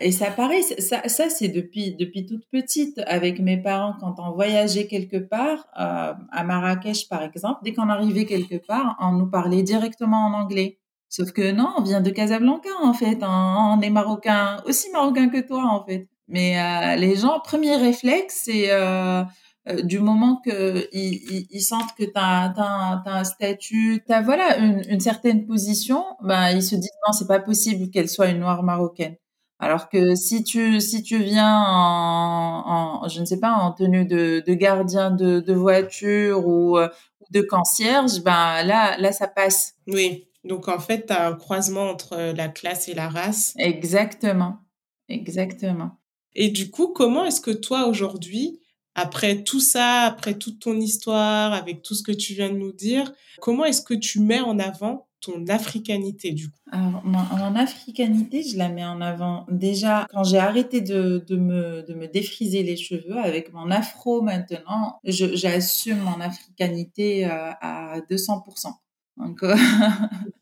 et 0.00 0.10
ça 0.10 0.30
pareil, 0.32 0.62
ça, 0.78 1.08
ça 1.08 1.30
c'est 1.30 1.48
depuis 1.48 1.94
depuis 1.94 2.26
toute 2.26 2.44
petite 2.50 3.00
avec 3.06 3.38
mes 3.38 3.56
parents 3.62 3.94
quand 4.00 4.16
on 4.18 4.32
voyageait 4.32 4.88
quelque 4.88 5.16
part 5.16 5.68
euh, 5.78 6.12
à 6.32 6.44
Marrakech 6.44 7.08
par 7.08 7.22
exemple, 7.22 7.60
dès 7.62 7.72
qu'on 7.72 7.88
arrivait 7.88 8.24
quelque 8.24 8.56
part, 8.56 8.96
on 9.00 9.12
nous 9.12 9.30
parlait 9.30 9.62
directement 9.62 10.26
en 10.26 10.32
anglais. 10.32 10.78
Sauf 11.08 11.30
que 11.32 11.52
non, 11.52 11.72
on 11.78 11.82
vient 11.82 12.00
de 12.00 12.10
Casablanca 12.10 12.70
en 12.82 12.92
fait, 12.92 13.18
on, 13.22 13.80
est 13.80 13.90
marocain, 13.90 14.60
aussi 14.66 14.90
marocain 14.90 15.28
que 15.28 15.40
toi 15.46 15.64
en 15.64 15.84
fait. 15.84 16.08
Mais 16.26 16.58
euh, 16.60 16.96
les 16.96 17.16
gens, 17.16 17.38
premier 17.40 17.76
réflexe, 17.76 18.42
c'est 18.46 18.72
euh, 18.72 19.22
euh 19.68 19.82
du 19.82 20.00
moment 20.00 20.40
que 20.44 20.88
ils, 20.92 21.46
ils, 21.50 21.60
sentent 21.62 21.94
que 21.96 22.04
tu 22.04 22.10
as, 22.16 22.52
as, 22.56 23.02
un 23.06 23.24
statut, 23.24 24.02
tu 24.06 24.12
as 24.12 24.22
voilà 24.22 24.58
une, 24.58 24.82
une 24.88 25.00
certaine 25.00 25.46
position, 25.46 26.04
ben 26.22 26.50
ils 26.50 26.62
se 26.62 26.74
disent 26.74 26.90
non, 27.06 27.12
c'est 27.12 27.28
pas 27.28 27.40
possible 27.40 27.90
qu'elle 27.90 28.08
soit 28.08 28.28
une 28.28 28.40
noire 28.40 28.62
marocaine. 28.64 29.16
Alors 29.64 29.88
que 29.88 30.14
si 30.14 30.44
tu 30.44 30.78
si 30.78 31.02
tu 31.02 31.22
viens 31.22 31.58
en, 31.58 33.02
en 33.04 33.08
je 33.08 33.18
ne 33.20 33.24
sais 33.24 33.40
pas 33.40 33.52
en 33.52 33.72
tenue 33.72 34.04
de, 34.04 34.42
de 34.46 34.54
gardien 34.54 35.10
de, 35.10 35.40
de 35.40 35.52
voiture 35.54 36.46
ou, 36.46 36.76
euh, 36.76 36.88
de 37.30 37.40
concierge, 37.40 38.22
ben 38.22 38.62
là 38.62 38.98
là 38.98 39.10
ça 39.12 39.26
passe. 39.26 39.74
Oui. 39.86 40.28
Donc 40.44 40.68
en 40.68 40.78
fait, 40.78 41.06
tu 41.06 41.12
as 41.14 41.28
un 41.28 41.32
croisement 41.32 41.88
entre 41.88 42.34
la 42.36 42.48
classe 42.48 42.88
et 42.88 42.94
la 42.94 43.08
race. 43.08 43.54
Exactement. 43.56 44.58
Exactement. 45.08 45.92
Et 46.34 46.50
du 46.50 46.70
coup, 46.70 46.88
comment 46.88 47.24
est-ce 47.24 47.40
que 47.40 47.50
toi 47.50 47.86
aujourd'hui, 47.86 48.60
après 48.94 49.42
tout 49.44 49.60
ça, 49.60 50.02
après 50.02 50.34
toute 50.34 50.60
ton 50.60 50.78
histoire, 50.78 51.54
avec 51.54 51.80
tout 51.80 51.94
ce 51.94 52.02
que 52.02 52.12
tu 52.12 52.34
viens 52.34 52.50
de 52.50 52.58
nous 52.58 52.72
dire, 52.72 53.10
comment 53.40 53.64
est-ce 53.64 53.80
que 53.80 53.94
tu 53.94 54.20
mets 54.20 54.40
en 54.40 54.58
avant 54.58 55.08
ton 55.24 55.44
africanité 55.48 56.32
du 56.32 56.50
coup 56.50 56.58
Alors, 56.70 57.02
mon, 57.04 57.56
africanité, 57.56 58.42
je 58.42 58.56
la 58.56 58.68
mets 58.68 58.84
en 58.84 59.00
avant 59.00 59.46
déjà 59.50 60.06
quand 60.10 60.24
j'ai 60.24 60.38
arrêté 60.38 60.80
de, 60.80 61.24
de, 61.26 61.36
me, 61.36 61.82
de 61.82 61.94
me 61.94 62.06
défriser 62.06 62.62
les 62.62 62.76
cheveux 62.76 63.18
avec 63.18 63.52
mon 63.52 63.70
afro 63.70 64.22
maintenant, 64.22 64.98
j'assume 65.04 65.98
mon 65.98 66.20
africanité 66.20 67.26
euh, 67.26 67.50
à 67.60 68.00
200%. 68.10 68.72
Donc, 69.16 69.42
euh, 69.42 69.54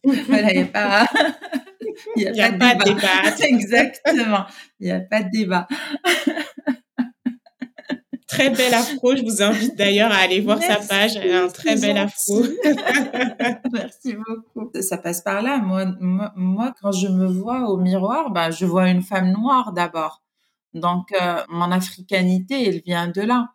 voilà, 0.04 0.52
il 0.52 0.56
n'y 0.56 0.62
a 0.62 0.66
pas... 0.66 1.06
Il 2.16 2.30
n'y 2.30 2.40
a, 2.40 2.52
pas, 2.52 2.74
de 2.74 2.84
débat. 2.84 3.46
Exactement. 3.46 4.44
Il 4.80 4.86
n'y 4.86 4.92
a 4.92 5.00
pas 5.00 5.22
de 5.22 5.30
débat. 5.30 5.66
Très 8.32 8.50
belle 8.50 8.74
afro. 8.74 9.16
Je 9.16 9.22
vous 9.22 9.42
invite 9.42 9.76
d'ailleurs 9.76 10.10
à 10.10 10.16
aller 10.16 10.40
voir 10.40 10.60
sa 10.62 10.76
page. 10.76 11.16
Elle 11.16 11.32
a 11.32 11.44
un 11.44 11.48
très 11.48 11.76
bel 11.76 11.98
afro. 11.98 12.42
Merci 13.72 14.14
beaucoup. 14.14 14.70
Ça 14.80 14.98
passe 14.98 15.20
par 15.20 15.42
là. 15.42 15.58
Moi, 15.58 15.86
moi, 16.00 16.74
quand 16.80 16.92
je 16.92 17.08
me 17.08 17.26
vois 17.26 17.68
au 17.68 17.76
miroir, 17.76 18.30
bah, 18.30 18.50
je 18.50 18.64
vois 18.64 18.88
une 18.88 19.02
femme 19.02 19.32
noire 19.32 19.72
d'abord. 19.72 20.22
Donc, 20.74 21.12
euh, 21.12 21.42
mon 21.48 21.70
africanité, 21.70 22.68
elle 22.68 22.80
vient 22.80 23.08
de 23.08 23.20
là. 23.20 23.48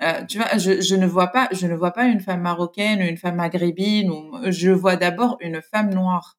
Euh, 0.00 0.24
tu 0.26 0.38
vois, 0.38 0.56
je, 0.56 0.80
je, 0.80 0.94
ne 0.94 1.06
vois 1.06 1.28
pas, 1.28 1.48
je 1.50 1.66
ne 1.66 1.74
vois 1.74 1.90
pas 1.90 2.04
une 2.04 2.20
femme 2.20 2.42
marocaine 2.42 3.02
ou 3.02 3.06
une 3.06 3.16
femme 3.16 3.36
maghrébine. 3.36 4.10
Ou, 4.10 4.36
je 4.46 4.70
vois 4.70 4.96
d'abord 4.96 5.36
une 5.40 5.60
femme 5.60 5.92
noire. 5.92 6.36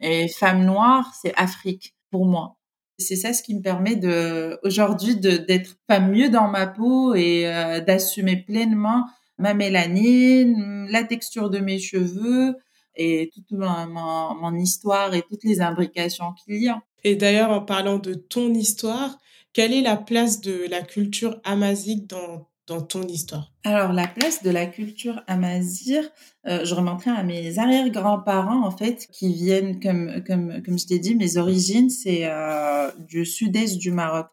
Et 0.00 0.28
femme 0.28 0.64
noire, 0.64 1.12
c'est 1.20 1.34
Afrique 1.36 1.94
pour 2.10 2.26
moi. 2.26 2.56
C'est 3.02 3.16
ça 3.16 3.32
ce 3.32 3.42
qui 3.42 3.54
me 3.54 3.62
permet 3.62 3.96
de 3.96 4.58
aujourd'hui 4.62 5.16
d'être 5.16 5.76
pas 5.86 6.00
mieux 6.00 6.30
dans 6.30 6.48
ma 6.48 6.66
peau 6.66 7.14
et 7.14 7.46
euh, 7.46 7.80
d'assumer 7.80 8.36
pleinement 8.36 9.04
ma 9.38 9.54
mélanine, 9.54 10.86
la 10.90 11.04
texture 11.04 11.50
de 11.50 11.58
mes 11.58 11.78
cheveux 11.78 12.54
et 12.94 13.30
toute 13.34 13.50
mon, 13.50 14.34
mon, 14.40 14.54
histoire 14.54 15.14
et 15.14 15.22
toutes 15.22 15.44
les 15.44 15.60
imbrications 15.60 16.32
qu'il 16.44 16.62
y 16.62 16.68
a. 16.68 16.82
Et 17.04 17.16
d'ailleurs, 17.16 17.50
en 17.50 17.62
parlant 17.62 17.98
de 17.98 18.14
ton 18.14 18.52
histoire, 18.54 19.18
quelle 19.52 19.72
est 19.72 19.82
la 19.82 19.96
place 19.96 20.40
de 20.40 20.66
la 20.70 20.82
culture 20.82 21.40
amazique 21.44 22.06
dans 22.06 22.48
dans 22.66 22.80
ton 22.82 23.02
histoire? 23.02 23.52
Alors, 23.64 23.92
la 23.92 24.06
place 24.06 24.42
de 24.42 24.50
la 24.50 24.66
culture 24.66 25.22
amazir, 25.26 26.08
euh, 26.46 26.64
je 26.64 26.74
remonterai 26.74 27.10
à 27.10 27.22
mes 27.22 27.58
arrière-grands-parents, 27.58 28.64
en 28.64 28.70
fait, 28.70 29.08
qui 29.12 29.32
viennent, 29.32 29.80
comme, 29.80 30.22
comme, 30.26 30.62
comme 30.62 30.78
je 30.78 30.86
t'ai 30.86 30.98
dit, 30.98 31.14
mes 31.14 31.36
origines, 31.36 31.90
c'est 31.90 32.22
euh, 32.24 32.90
du 33.08 33.26
sud-est 33.26 33.78
du 33.78 33.90
Maroc 33.90 34.26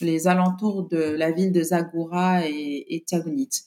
les 0.00 0.28
alentours 0.28 0.88
de 0.88 0.98
la 0.98 1.30
ville 1.30 1.52
de 1.52 1.62
Zagoura 1.62 2.46
et, 2.46 2.84
et 2.88 3.04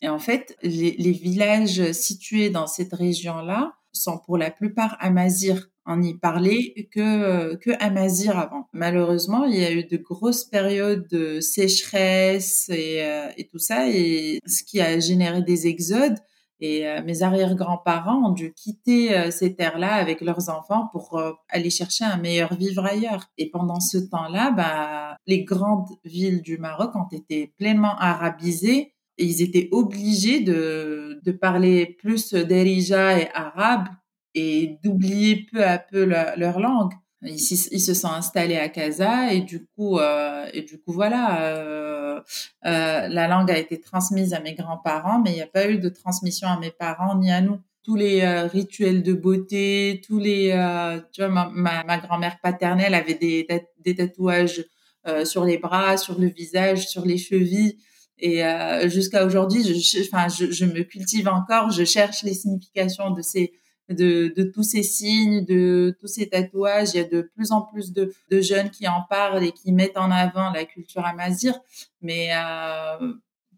Et 0.02 0.10
en 0.10 0.20
fait, 0.20 0.56
les, 0.62 0.96
les 0.98 1.12
villages 1.12 1.92
situés 1.92 2.50
dans 2.50 2.68
cette 2.68 2.94
région-là 2.94 3.74
sont 3.92 4.20
pour 4.20 4.38
la 4.38 4.52
plupart 4.52 4.96
amazirs 5.00 5.70
on 5.90 6.02
y 6.04 6.14
parlait 6.14 6.88
que 6.92 7.56
que 7.56 7.72
Amazir 7.80 8.38
avant. 8.38 8.68
Malheureusement, 8.74 9.46
il 9.46 9.60
y 9.60 9.66
a 9.66 9.72
eu 9.72 9.84
de 9.84 9.98
grosses 9.98 10.46
périodes 10.46 11.08
de 11.08 11.40
sécheresse 11.40 12.70
et, 12.70 13.04
euh, 13.04 13.28
et 13.38 13.48
tout 13.48 13.58
ça, 13.58 13.90
et 13.90 14.40
ce 14.46 14.64
qui 14.64 14.80
a 14.80 15.00
généré 15.00 15.42
des 15.42 15.68
exodes. 15.68 16.18
Et 16.62 16.88
euh, 16.88 17.02
mes 17.04 17.24
arrière-grands-parents 17.24 18.30
ont 18.30 18.34
dû 18.34 18.54
quitter 18.54 19.18
euh, 19.18 19.32
ces 19.32 19.56
terres-là 19.56 19.96
avec 19.96 20.22
leurs 20.22 20.50
enfants 20.50 20.90
pour 20.92 21.20
aller 21.50 21.70
chercher 21.70 22.06
un 22.06 22.18
meilleur 22.18 22.54
vivre 22.54 22.86
ailleurs. 22.86 23.26
Et 23.38 23.50
pendant 23.50 23.80
ce 23.80 23.98
temps-là, 23.98 24.52
bah, 24.52 25.18
les 25.26 25.44
grandes 25.44 25.88
villes 26.06 26.42
du 26.42 26.58
Maroc 26.58 26.96
ont 26.96 27.08
été 27.12 27.54
pleinement 27.58 27.96
arabisées 27.98 28.94
et 29.18 29.26
ils 29.26 29.42
étaient 29.42 29.70
obligés 29.72 30.42
de, 30.42 31.20
de 31.24 31.32
parler 31.32 31.98
plus 32.00 32.34
d'Erija 32.34 33.20
et 33.20 33.30
arabe 33.34 33.88
et 34.36 34.78
d'oublier 34.84 35.48
peu 35.52 35.64
à 35.64 35.78
peu 35.78 36.04
leur 36.06 36.60
langue. 36.60 36.94
Ils, 37.22 37.36
ils, 37.36 37.82
se 37.82 37.94
sont 37.94 38.08
installés 38.08 38.56
à 38.58 38.70
Casa 38.70 39.34
et 39.34 39.42
du 39.42 39.66
coup 39.76 40.00
euh, 40.00 40.48
et 40.54 40.62
du 40.62 40.80
coup 40.80 40.94
voilà 40.94 41.42
euh, 41.42 42.22
euh, 42.66 43.08
la 43.10 43.28
langue 43.28 43.52
a 43.52 43.58
été 43.58 43.82
transmise 43.82 44.34
à 44.34 44.40
mes 44.40 44.54
grands-parents 44.54 45.20
mais 45.20 45.32
il 45.32 45.36
n'y 45.36 45.42
a 45.42 45.48
pas 45.48 45.70
eu 45.70 45.80
de 45.80 45.90
transmission 45.90 46.48
à 46.48 46.58
mes 46.58 46.72
parents 46.72 47.18
ni 47.18 47.30
à 47.30 47.42
nous 47.42 47.60
tous 47.84 47.98
les 47.98 48.22
euh, 48.22 48.48
rituels 48.48 49.04
de 49.04 49.12
beauté 49.12 50.00
tous 50.08 50.18
les 50.18 50.52
euh, 50.52 51.02
tu 51.12 51.22
vois 51.22 51.50
ma, 51.50 51.84
ma, 51.84 51.98
grand-mère 51.98 52.38
paternelle 52.42 52.94
avait 52.94 53.16
des, 53.16 53.46
des 53.80 53.96
tatouages 53.96 54.64
euh, 55.06 55.26
sur 55.26 55.44
les 55.44 55.58
bras 55.58 55.98
sur 55.98 56.18
le 56.18 56.28
visage 56.28 56.88
sur 56.88 57.06
les 57.06 57.18
chevilles 57.18 57.80
et 58.18 58.42
jusqu'à 58.90 59.26
aujourd'hui 59.26 59.64
je, 59.64 60.02
enfin 60.02 60.28
je, 60.30 60.52
je 60.52 60.66
me 60.66 60.84
cultive 60.84 61.28
encore 61.28 61.72
je 61.72 61.84
cherche 61.84 62.24
les 62.24 62.34
significations 62.34 63.12
de 63.12 63.22
ces 63.22 63.59
de, 63.90 64.34
de, 64.36 64.44
tous 64.44 64.64
ces 64.64 64.84
signes, 64.84 65.46
de 65.46 65.96
tous 66.00 66.08
ces 66.08 66.30
tatouages. 66.30 66.90
Il 66.94 66.98
y 66.98 67.00
a 67.02 67.08
de 67.08 67.22
plus 67.22 67.52
en 67.52 67.62
plus 67.62 67.92
de, 67.94 68.14
de 68.30 68.42
jeunes 68.42 68.70
qui 68.70 68.88
en 68.88 69.02
parlent 69.10 69.44
et 69.44 69.52
qui 69.52 69.72
mettent 69.72 69.98
en 69.98 70.12
avant 70.12 70.52
la 70.52 70.66
culture 70.66 71.06
amazir. 71.06 71.60
Mais 72.02 72.30
euh, 72.34 73.14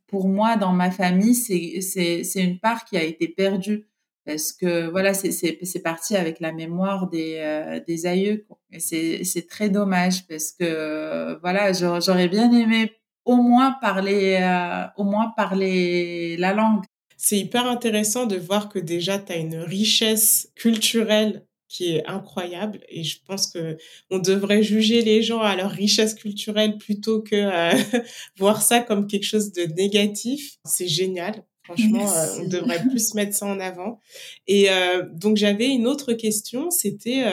pour 0.07 0.27
moi, 0.27 0.57
dans 0.57 0.73
ma 0.73 0.91
famille, 0.91 1.35
c'est 1.35 2.43
une 2.43 2.59
part 2.59 2.85
qui 2.85 2.97
a 2.97 3.03
été 3.03 3.27
perdue 3.27 3.87
parce 4.25 4.51
que 4.51 4.87
voilà, 4.89 5.13
c'est 5.13 5.81
parti 5.83 6.15
avec 6.15 6.39
la 6.39 6.51
mémoire 6.51 7.09
des, 7.09 7.37
euh, 7.39 7.79
des 7.85 8.05
aïeux. 8.05 8.45
Et 8.71 8.79
c'est 8.79 9.47
très 9.47 9.69
dommage 9.69 10.27
parce 10.27 10.51
que 10.51 11.39
voilà, 11.41 11.73
j'aurais 11.73 12.27
bien 12.27 12.51
aimé 12.51 12.93
au 13.25 13.35
moins 13.35 13.71
parler, 13.81 14.39
euh, 14.41 14.85
au 14.97 15.03
moins 15.03 15.31
parler 15.35 16.37
la 16.37 16.53
langue 16.53 16.83
c'est 17.23 17.37
hyper 17.37 17.67
intéressant 17.67 18.25
de 18.25 18.35
voir 18.35 18.67
que 18.67 18.79
déjà 18.79 19.19
tu 19.19 19.31
as 19.31 19.37
une 19.37 19.57
richesse 19.57 20.51
culturelle 20.55 21.45
qui 21.67 21.95
est 21.95 22.05
incroyable 22.07 22.81
et 22.89 23.03
je 23.03 23.19
pense 23.23 23.45
que 23.47 23.77
on 24.09 24.17
devrait 24.17 24.63
juger 24.63 25.03
les 25.03 25.21
gens 25.21 25.39
à 25.39 25.55
leur 25.55 25.69
richesse 25.69 26.15
culturelle 26.15 26.79
plutôt 26.79 27.21
que 27.21 27.35
euh, 27.35 28.01
voir 28.37 28.63
ça 28.63 28.79
comme 28.81 29.05
quelque 29.05 29.25
chose 29.25 29.51
de 29.53 29.63
négatif. 29.75 30.57
C'est 30.65 30.87
génial. 30.87 31.45
Franchement, 31.63 32.11
euh, 32.11 32.39
on 32.41 32.47
devrait 32.47 32.81
plus 32.81 33.13
mettre 33.13 33.35
ça 33.35 33.45
en 33.45 33.59
avant. 33.59 33.99
Et 34.47 34.71
euh, 34.71 35.05
donc 35.13 35.37
j'avais 35.37 35.67
une 35.67 35.87
autre 35.87 36.13
question, 36.13 36.71
c'était 36.71 37.25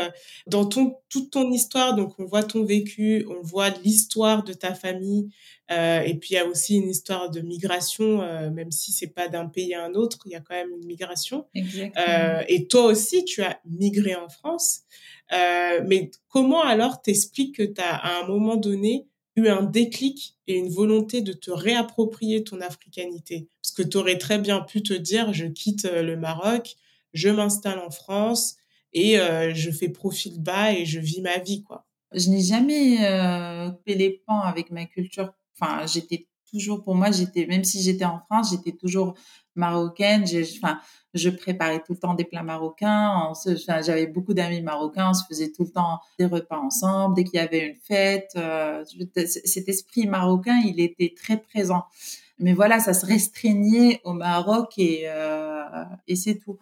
dans 0.46 0.66
ton 0.66 0.96
toute 1.08 1.30
ton 1.30 1.50
histoire. 1.50 1.94
Donc 1.94 2.14
on 2.18 2.24
voit 2.24 2.42
ton 2.42 2.64
vécu, 2.64 3.26
on 3.30 3.42
voit 3.42 3.70
l'histoire 3.70 4.44
de 4.44 4.52
ta 4.52 4.74
famille, 4.74 5.30
euh, 5.70 6.00
et 6.00 6.14
puis 6.14 6.30
il 6.30 6.34
y 6.34 6.38
a 6.38 6.46
aussi 6.46 6.76
une 6.76 6.88
histoire 6.88 7.30
de 7.30 7.40
migration, 7.40 8.22
euh, 8.22 8.50
même 8.50 8.70
si 8.70 8.92
c'est 8.92 9.08
pas 9.08 9.28
d'un 9.28 9.46
pays 9.46 9.74
à 9.74 9.84
un 9.84 9.94
autre, 9.94 10.18
il 10.24 10.32
y 10.32 10.34
a 10.34 10.40
quand 10.40 10.54
même 10.54 10.70
une 10.70 10.86
migration. 10.86 11.46
Euh, 11.56 12.42
et 12.48 12.66
toi 12.68 12.84
aussi, 12.84 13.24
tu 13.24 13.42
as 13.42 13.60
migré 13.66 14.14
en 14.14 14.28
France. 14.28 14.80
Euh, 15.32 15.82
mais 15.86 16.10
comment 16.28 16.62
alors 16.62 17.02
t'expliques 17.02 17.56
que 17.56 17.62
tu 17.62 17.80
as 17.82 17.94
à 17.94 18.22
un 18.22 18.26
moment 18.26 18.56
donné 18.56 19.06
eu 19.38 19.48
un 19.48 19.62
déclic 19.62 20.36
et 20.46 20.56
une 20.56 20.68
volonté 20.68 21.22
de 21.22 21.32
te 21.32 21.50
réapproprier 21.50 22.44
ton 22.44 22.60
africanité 22.60 23.48
Parce 23.62 23.72
que 23.72 23.82
tu 23.82 23.96
aurais 23.96 24.18
très 24.18 24.38
bien 24.38 24.60
pu 24.60 24.82
te 24.82 24.94
dire, 24.94 25.32
je 25.32 25.46
quitte 25.46 25.84
euh, 25.84 26.02
le 26.02 26.16
Maroc, 26.16 26.76
je 27.12 27.28
m'installe 27.28 27.78
en 27.78 27.90
France 27.90 28.56
et 28.92 29.18
euh, 29.18 29.52
je 29.54 29.70
fais 29.70 29.88
profil 29.88 30.42
bas 30.42 30.72
et 30.72 30.84
je 30.84 31.00
vis 31.00 31.20
ma 31.20 31.38
vie, 31.38 31.62
quoi. 31.62 31.86
Je 32.12 32.30
n'ai 32.30 32.40
jamais 32.40 33.04
euh, 33.04 33.70
coupé 33.70 33.94
les 33.94 34.22
pans 34.26 34.40
avec 34.40 34.70
ma 34.70 34.86
culture. 34.86 35.32
Enfin, 35.58 35.86
j'étais 35.86 36.26
toujours, 36.50 36.82
pour 36.82 36.94
moi, 36.94 37.10
j'étais, 37.10 37.46
même 37.46 37.64
si 37.64 37.82
j'étais 37.82 38.04
en 38.04 38.20
France, 38.20 38.50
j'étais 38.50 38.72
toujours 38.72 39.14
marocaine. 39.54 40.24
Enfin, 40.56 40.80
je 41.14 41.30
préparais 41.30 41.80
tout 41.80 41.92
le 41.92 41.98
temps 41.98 42.14
des 42.14 42.24
plats 42.24 42.42
marocains. 42.42 43.32
J'avais 43.82 44.06
beaucoup 44.06 44.34
d'amis 44.34 44.62
marocains. 44.62 45.10
On 45.10 45.14
se 45.14 45.24
faisait 45.26 45.52
tout 45.52 45.64
le 45.64 45.70
temps 45.70 46.00
des 46.18 46.26
repas 46.26 46.58
ensemble. 46.58 47.16
Dès 47.16 47.24
qu'il 47.24 47.34
y 47.34 47.42
avait 47.42 47.66
une 47.66 47.76
fête, 47.76 48.32
euh, 48.36 48.84
cet 49.24 49.68
esprit 49.68 50.06
marocain, 50.06 50.60
il 50.64 50.80
était 50.80 51.14
très 51.16 51.36
présent. 51.38 51.84
Mais 52.38 52.52
voilà, 52.52 52.78
ça 52.78 52.94
se 52.94 53.04
restreignait 53.04 54.00
au 54.04 54.12
Maroc 54.12 54.74
et, 54.78 55.02
euh, 55.06 55.84
et 56.06 56.14
c'est 56.14 56.38
tout. 56.38 56.58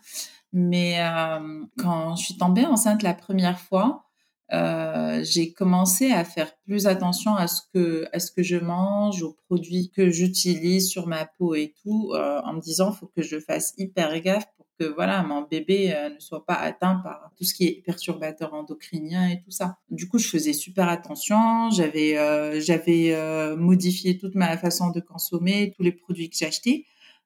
Mais 0.52 0.96
euh, 1.00 1.64
quand 1.78 2.16
je 2.16 2.24
suis 2.24 2.36
tombée 2.38 2.64
enceinte 2.64 3.02
la 3.02 3.12
première 3.12 3.60
fois, 3.60 4.05
euh, 4.52 5.24
j'ai 5.24 5.52
commencé 5.52 6.12
à 6.12 6.24
faire 6.24 6.52
plus 6.64 6.86
attention 6.86 7.34
à 7.34 7.48
ce 7.48 7.62
que 7.74 8.06
à 8.12 8.20
ce 8.20 8.30
que 8.30 8.44
je 8.44 8.56
mange, 8.56 9.22
aux 9.22 9.36
produits 9.46 9.90
que 9.90 10.08
j'utilise 10.10 10.88
sur 10.88 11.08
ma 11.08 11.26
peau 11.26 11.54
et 11.54 11.74
tout, 11.82 12.12
euh, 12.14 12.40
en 12.44 12.54
me 12.54 12.60
disant 12.60 12.92
faut 12.92 13.08
que 13.08 13.22
je 13.22 13.40
fasse 13.40 13.74
hyper 13.76 14.20
gaffe 14.20 14.46
pour 14.56 14.66
que 14.78 14.84
voilà 14.84 15.22
mon 15.24 15.42
bébé 15.42 15.92
euh, 15.94 16.10
ne 16.10 16.20
soit 16.20 16.46
pas 16.46 16.54
atteint 16.54 17.00
par 17.02 17.32
tout 17.36 17.42
ce 17.42 17.54
qui 17.54 17.64
est 17.66 17.82
perturbateur 17.84 18.54
endocrinien 18.54 19.28
et 19.30 19.40
tout 19.42 19.50
ça. 19.50 19.78
Du 19.90 20.08
coup, 20.08 20.18
je 20.18 20.28
faisais 20.28 20.52
super 20.52 20.88
attention. 20.88 21.70
J'avais 21.70 22.16
euh, 22.16 22.60
j'avais 22.60 23.16
modifié 23.56 24.16
toute 24.16 24.36
ma 24.36 24.56
façon 24.58 24.90
de 24.90 25.00
consommer, 25.00 25.72
tous 25.76 25.82
les 25.82 25.92
produits 25.92 26.30
que 26.30 26.36
j'achetais, 26.36 26.84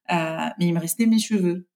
mais 0.09 0.65
il 0.65 0.73
me 0.73 0.79
restait 0.79 1.05
mes 1.05 1.19
cheveux 1.19 1.67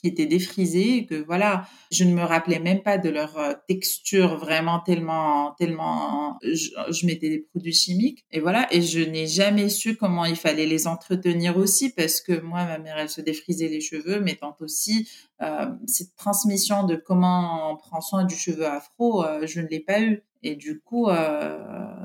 qui 0.00 0.08
étaient 0.08 0.26
défrisés 0.26 1.06
que 1.06 1.14
voilà, 1.14 1.66
je 1.90 2.04
ne 2.04 2.14
me 2.14 2.22
rappelais 2.22 2.58
même 2.58 2.82
pas 2.82 2.98
de 2.98 3.08
leur 3.10 3.36
euh, 3.38 3.52
texture 3.68 4.36
vraiment 4.36 4.80
tellement 4.80 5.54
tellement 5.58 6.38
je, 6.42 7.06
mettais 7.06 7.28
des 7.28 7.40
produits 7.40 7.72
chimiques. 7.72 8.24
Et 8.30 8.40
voilà. 8.40 8.66
Et 8.72 8.82
je 8.82 9.00
n'ai 9.00 9.26
jamais 9.26 9.68
su 9.68 9.96
comment 9.96 10.24
il 10.24 10.36
fallait 10.36 10.66
les 10.66 10.86
entretenir 10.86 11.56
aussi 11.56 11.90
parce 11.90 12.20
que 12.20 12.40
moi 12.40 12.64
ma 12.64 12.78
mère 12.78 12.96
elle 12.98 13.08
se 13.08 13.20
défrisait 13.20 13.68
les 13.68 13.80
cheveux 13.80 14.20
mais 14.20 14.36
tant 14.36 14.56
aussi 14.60 15.08
euh, 15.42 15.66
cette 15.86 16.14
transmission 16.16 16.84
de 16.84 16.96
comment 16.96 17.72
on 17.72 17.76
prend 17.76 18.00
soin 18.00 18.24
du 18.24 18.34
cheveu 18.34 18.66
afro 18.66 19.24
euh, 19.24 19.46
je 19.46 19.60
ne 19.60 19.66
l'ai 19.66 19.80
pas 19.80 20.00
eu 20.00 20.22
et 20.42 20.54
du 20.54 20.80
coup 20.80 21.08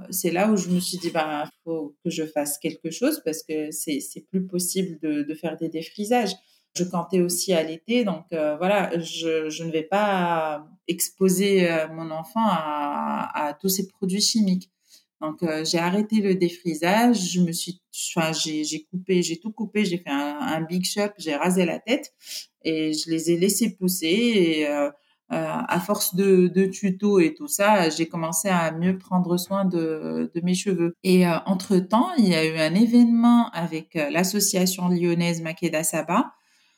c'est 0.09 0.31
là 0.31 0.51
où 0.51 0.57
je 0.57 0.69
me 0.69 0.81
suis 0.81 0.97
dit 0.97 1.09
bah 1.09 1.45
faut 1.63 1.95
que 2.03 2.09
je 2.09 2.25
fasse 2.25 2.57
quelque 2.57 2.91
chose 2.91 3.21
parce 3.23 3.43
que 3.43 3.71
c'est 3.71 4.01
c'est 4.01 4.21
plus 4.27 4.45
possible 4.45 4.99
de 5.01 5.33
faire 5.35 5.55
des 5.55 5.69
défrisages 5.69 6.33
je 6.75 6.83
cantais 6.83 7.21
aussi 7.21 7.53
à 7.53 7.63
l'été, 7.63 8.03
donc 8.03 8.25
euh, 8.33 8.57
voilà, 8.57 8.91
je, 8.99 9.49
je, 9.49 9.63
ne 9.63 9.71
vais 9.71 9.83
pas 9.83 10.67
exposer 10.87 11.69
euh, 11.71 11.87
mon 11.87 12.11
enfant 12.11 12.45
à, 12.45 13.47
à, 13.47 13.53
tous 13.53 13.69
ces 13.69 13.87
produits 13.87 14.21
chimiques. 14.21 14.69
Donc 15.21 15.41
euh, 15.43 15.63
j'ai 15.63 15.79
arrêté 15.79 16.17
le 16.17 16.35
défrisage, 16.35 17.31
je 17.31 17.39
me 17.39 17.53
suis, 17.53 17.81
enfin 18.15 18.33
j'ai 18.33 18.87
coupé, 18.91 19.21
j'ai 19.21 19.39
tout 19.39 19.51
coupé, 19.51 19.85
j'ai 19.85 19.97
fait 19.97 20.09
un, 20.09 20.37
un, 20.41 20.61
big 20.61 20.83
shop, 20.83 21.11
j'ai 21.17 21.35
rasé 21.35 21.65
la 21.65 21.79
tête 21.79 22.13
et 22.63 22.91
je 22.91 23.09
les 23.09 23.31
ai 23.31 23.37
laissés 23.37 23.75
pousser. 23.75 24.07
Et 24.07 24.67
à 25.29 25.79
force 25.79 26.13
de, 26.13 26.47
de 26.47 26.65
tutos 26.65 27.19
et 27.19 27.33
tout 27.33 27.47
ça, 27.47 27.89
j'ai 27.89 28.07
commencé 28.07 28.49
à 28.49 28.71
mieux 28.71 28.97
prendre 28.97 29.37
soin 29.37 29.65
de, 29.65 30.29
de 30.35 30.41
mes 30.41 30.53
cheveux. 30.53 30.93
Et 31.03 31.25
entre 31.45 31.77
temps, 31.77 32.13
il 32.17 32.27
y 32.27 32.35
a 32.35 32.45
eu 32.45 32.57
un 32.57 32.75
événement 32.75 33.49
avec 33.51 33.95
l'association 33.95 34.89
lyonnaise 34.89 35.41
Makeda 35.41 35.83
Saba 35.83 36.33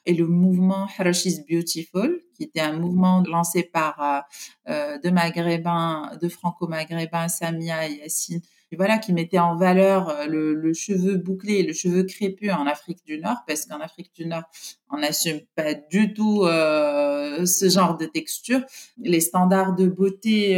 et 0.08 0.14
le 0.14 0.26
mouvement 0.26 0.88
Harash 0.98 1.26
is 1.26 1.44
Beautiful, 1.48 2.22
qui 2.34 2.44
était 2.44 2.62
un 2.62 2.74
mouvement 2.74 3.22
lancé 3.28 3.62
par 3.64 4.02
euh, 4.02 4.72
euh 4.72 4.98
deux 5.04 5.12
maghrébins, 5.12 6.12
deux 6.22 6.30
franco-maghrébins, 6.30 7.28
Samia 7.28 7.88
et 7.90 7.96
Yassine, 7.98 8.42
voilà, 8.76 9.00
qui 9.00 9.12
mettait 9.12 9.40
en 9.40 9.56
valeur 9.58 10.10
euh, 10.10 10.26
le, 10.28 10.74
cheveu 10.74 11.18
bouclé, 11.18 11.64
le 11.64 11.74
cheveu 11.74 12.04
crépus 12.04 12.52
en 12.54 12.68
Afrique 12.68 13.06
du 13.06 13.20
Nord, 13.20 13.44
parce 13.46 13.66
qu'en 13.66 13.82
Afrique 13.82 14.12
du 14.16 14.26
Nord, 14.26 14.44
on 14.90 14.98
n'assume 14.98 15.42
pas 15.56 15.74
du 15.74 16.14
tout 16.14 16.44
euh, 16.46 17.46
ce 17.46 17.68
genre 17.68 17.98
de 17.98 18.06
texture. 18.06 18.62
Les 18.98 19.20
standards 19.20 19.76
de 19.76 19.88
beauté 19.88 20.58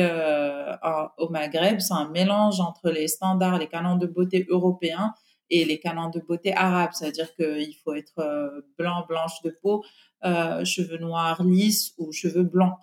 au 1.18 1.30
Maghreb 1.30 1.80
sont 1.80 1.96
un 1.96 2.10
mélange 2.10 2.60
entre 2.60 2.92
les 2.92 3.08
standards, 3.08 3.58
les 3.58 3.68
canons 3.68 3.96
de 3.96 4.06
beauté 4.06 4.46
européens 4.50 5.16
et 5.50 5.66
les 5.66 5.80
canons 5.80 6.10
de 6.10 6.20
beauté 6.20 6.54
arabes, 6.54 6.92
c'est-à-dire 6.94 7.34
qu'il 7.36 7.76
faut 7.84 7.94
être 7.94 8.20
euh, 8.20 8.62
blanc, 8.78 9.06
blanche 9.08 9.42
de 9.44 9.56
peau, 9.62 9.84
euh, 10.26 10.64
cheveux 10.66 10.98
noirs 10.98 11.44
lisses 11.44 11.94
ou 11.98 12.12
cheveux 12.12 12.44
blancs. 12.44 12.76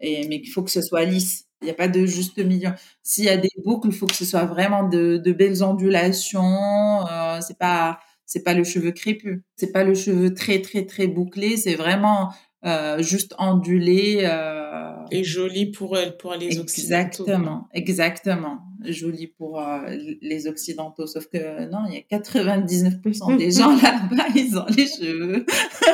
Et, 0.00 0.26
mais 0.28 0.36
il 0.36 0.48
faut 0.48 0.62
que 0.62 0.70
ce 0.70 0.82
soit 0.82 1.04
lisse. 1.04 1.46
Il 1.62 1.66
n'y 1.66 1.70
a 1.70 1.74
pas 1.74 1.88
de 1.88 2.06
juste 2.06 2.38
milieu. 2.38 2.70
S'il 3.02 3.24
y 3.24 3.28
a 3.28 3.36
des 3.36 3.50
boucles, 3.64 3.88
il 3.88 3.94
faut 3.94 4.06
que 4.06 4.14
ce 4.14 4.24
soit 4.24 4.46
vraiment 4.46 4.88
de, 4.88 5.18
de 5.18 5.32
belles 5.32 5.62
ondulations. 5.62 7.06
Euh, 7.06 7.40
c'est 7.40 7.58
pas 7.58 8.00
c'est 8.24 8.44
pas 8.44 8.54
le 8.54 8.64
cheveu 8.64 8.92
crépus. 8.92 9.42
C'est 9.56 9.72
pas 9.72 9.84
le 9.84 9.94
cheveu 9.94 10.32
très 10.32 10.62
très 10.62 10.86
très 10.86 11.06
bouclé. 11.06 11.56
C'est 11.56 11.74
vraiment 11.74 12.32
euh, 12.64 13.02
juste 13.02 13.34
ondulé. 13.38 14.22
Euh... 14.24 14.92
Et 15.10 15.24
joli 15.24 15.70
pour 15.70 15.98
pour 16.18 16.34
les 16.34 16.58
occidentaux. 16.58 17.24
Exactement, 17.24 17.68
exactement. 17.72 18.58
Joli 18.84 19.26
pour 19.26 19.60
euh, 19.60 19.96
les 20.20 20.46
occidentaux. 20.46 21.06
Sauf 21.06 21.26
que 21.26 21.70
non, 21.70 21.84
il 21.88 21.94
y 21.94 21.98
a 21.98 22.18
99% 22.18 23.36
des 23.36 23.50
gens 23.50 23.74
là-bas, 23.82 24.26
ils 24.34 24.58
ont 24.58 24.66
les 24.76 24.86
cheveux 24.86 25.46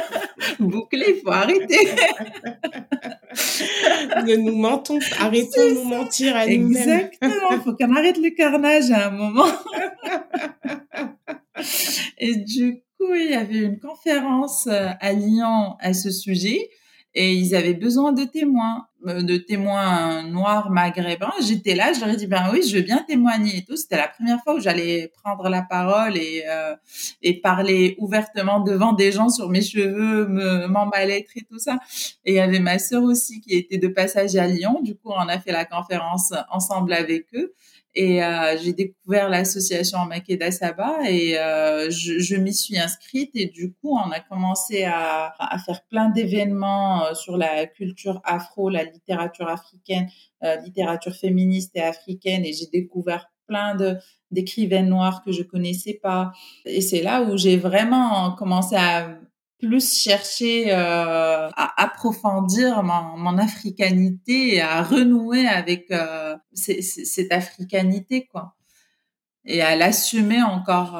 bouclés. 0.60 1.16
Il 1.16 1.22
faut 1.22 1.30
arrêter. 1.30 1.78
ne 4.26 4.36
nous 4.36 4.56
mentons, 4.56 4.98
arrêtons 5.18 5.68
de 5.68 5.74
nous 5.74 5.84
mentir 5.84 6.36
à 6.36 6.46
nous-mêmes. 6.46 6.76
Exactement. 6.76 7.50
Il 7.52 7.60
faut 7.60 7.74
qu'on 7.74 7.94
arrête 7.94 8.18
le 8.18 8.30
carnage 8.30 8.90
à 8.90 9.08
un 9.08 9.10
moment. 9.10 9.46
Et 12.18 12.36
du 12.36 12.82
il 13.14 13.30
y 13.30 13.34
avait 13.34 13.58
une 13.58 13.78
conférence 13.78 14.66
euh, 14.66 14.88
à 15.00 15.12
Lyon 15.12 15.76
à 15.80 15.94
ce 15.94 16.10
sujet 16.10 16.70
et 17.14 17.32
ils 17.32 17.54
avaient 17.54 17.74
besoin 17.74 18.12
de 18.12 18.24
témoins, 18.24 18.86
euh, 18.95 18.95
de 19.06 19.36
témoins 19.36 20.22
noirs 20.24 20.70
maghrébins. 20.70 21.32
J'étais 21.40 21.74
là, 21.74 21.92
je 21.92 22.00
leur 22.00 22.10
ai 22.10 22.16
dit 22.16 22.26
ben 22.26 22.48
oui, 22.52 22.62
je 22.68 22.76
veux 22.76 22.82
bien 22.82 23.04
témoigner 23.06 23.58
et 23.58 23.64
tout. 23.64 23.76
C'était 23.76 23.96
la 23.96 24.08
première 24.08 24.42
fois 24.42 24.54
où 24.54 24.60
j'allais 24.60 25.12
prendre 25.22 25.48
la 25.48 25.62
parole 25.62 26.16
et 26.16 26.44
euh, 26.48 26.74
et 27.22 27.40
parler 27.40 27.96
ouvertement 27.98 28.60
devant 28.60 28.92
des 28.92 29.12
gens 29.12 29.28
sur 29.28 29.48
mes 29.48 29.62
cheveux, 29.62 30.26
me 30.26 30.66
m'emballer 30.66 31.26
et 31.34 31.44
tout 31.44 31.58
ça. 31.58 31.78
Et 32.24 32.32
il 32.32 32.36
y 32.36 32.40
avait 32.40 32.60
ma 32.60 32.78
sœur 32.78 33.02
aussi 33.02 33.40
qui 33.40 33.54
était 33.54 33.78
de 33.78 33.88
passage 33.88 34.36
à 34.36 34.46
Lyon. 34.46 34.80
Du 34.82 34.94
coup, 34.94 35.10
on 35.10 35.28
a 35.28 35.38
fait 35.38 35.52
la 35.52 35.64
conférence 35.64 36.32
ensemble 36.50 36.92
avec 36.92 37.26
eux. 37.34 37.54
Et 37.98 38.22
euh, 38.22 38.58
j'ai 38.62 38.74
découvert 38.74 39.30
l'association 39.30 40.04
Makeda 40.04 40.50
Saba 40.50 40.98
et 41.08 41.38
euh, 41.38 41.88
je, 41.88 42.36
m'y 42.36 42.52
suis 42.52 42.78
inscrite 42.78 43.30
et 43.32 43.46
du 43.46 43.72
coup 43.72 43.96
on 43.96 44.10
a 44.10 44.20
commencé 44.20 44.84
à, 44.84 45.34
à 45.38 45.58
faire 45.58 45.82
plein 45.88 46.10
d'événements 46.10 47.06
euh, 47.06 47.14
sur 47.14 47.38
la 47.38 47.64
culture 47.64 48.20
afro, 48.24 48.68
la 48.68 48.84
littérature 48.96 49.48
africaine, 49.48 50.08
euh, 50.42 50.56
littérature 50.56 51.14
féministe 51.14 51.72
et 51.74 51.82
africaine 51.82 52.44
et 52.44 52.52
j'ai 52.52 52.66
découvert 52.66 53.30
plein 53.46 53.76
de 53.76 53.96
d'écrivaines 54.32 54.88
noires 54.88 55.22
que 55.24 55.30
je 55.30 55.42
connaissais 55.42 56.00
pas 56.02 56.32
et 56.64 56.80
c'est 56.80 57.02
là 57.02 57.22
où 57.22 57.36
j'ai 57.36 57.56
vraiment 57.56 58.32
commencé 58.32 58.74
à 58.74 59.18
plus 59.58 60.02
chercher 60.02 60.72
euh, 60.72 61.48
à 61.56 61.82
approfondir 61.82 62.82
mon, 62.82 63.38
africanité 63.38 64.60
à 64.60 64.82
renouer 64.82 65.46
avec 65.46 65.90
euh, 65.90 66.36
cette 66.52 67.32
africanité 67.32 68.26
quoi 68.26 68.56
et 69.44 69.62
à 69.62 69.76
l'assumer 69.76 70.42
encore 70.42 70.94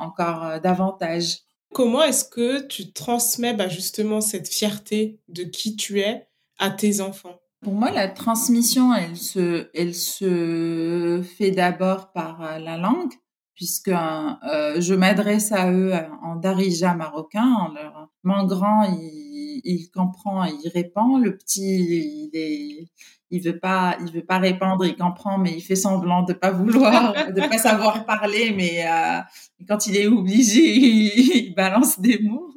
encore 0.00 0.60
davantage. 0.62 1.40
Comment 1.72 2.02
est-ce 2.02 2.26
que 2.26 2.66
tu 2.66 2.92
transmets 2.92 3.54
bah, 3.54 3.68
justement 3.68 4.20
cette 4.20 4.48
fierté 4.48 5.20
de 5.28 5.44
qui 5.44 5.74
tu 5.74 6.00
es 6.00 6.28
à 6.62 6.70
tes 6.70 7.00
enfants? 7.00 7.38
Pour 7.60 7.74
moi, 7.74 7.90
la 7.90 8.08
transmission, 8.08 8.94
elle 8.94 9.16
se, 9.16 9.68
elle 9.74 9.94
se 9.94 11.22
fait 11.36 11.50
d'abord 11.50 12.12
par 12.12 12.42
euh, 12.42 12.58
la 12.58 12.76
langue 12.76 13.12
puisque 13.54 13.88
euh, 13.88 14.80
je 14.80 14.94
m'adresse 14.94 15.52
à 15.52 15.70
eux 15.70 15.92
en 16.22 16.36
darija 16.36 16.94
marocain. 16.94 17.44
En 17.44 17.68
leur, 17.72 18.08
mon 18.24 18.44
grand, 18.44 18.84
il, 18.84 19.60
il 19.64 19.88
comprend, 19.94 20.44
il 20.44 20.68
répond. 20.74 21.18
Le 21.18 21.36
petit, 21.36 21.60
il 21.62 22.30
est, 22.32 22.88
il 23.30 23.42
veut 23.42 23.58
pas, 23.58 23.96
il 24.04 24.12
veut 24.12 24.24
pas 24.24 24.38
répondre, 24.38 24.84
il 24.84 24.96
comprend, 24.96 25.38
mais 25.38 25.52
il 25.52 25.60
fait 25.60 25.76
semblant 25.76 26.22
de 26.22 26.32
pas 26.32 26.50
vouloir, 26.50 27.32
de 27.32 27.40
pas 27.40 27.58
savoir 27.58 28.04
parler, 28.04 28.52
mais 28.56 28.84
euh, 28.86 29.20
quand 29.68 29.86
il 29.86 29.96
est 29.96 30.06
obligé, 30.06 30.74
il, 30.74 31.36
il 31.46 31.54
balance 31.54 32.00
des 32.00 32.18
mots. 32.18 32.54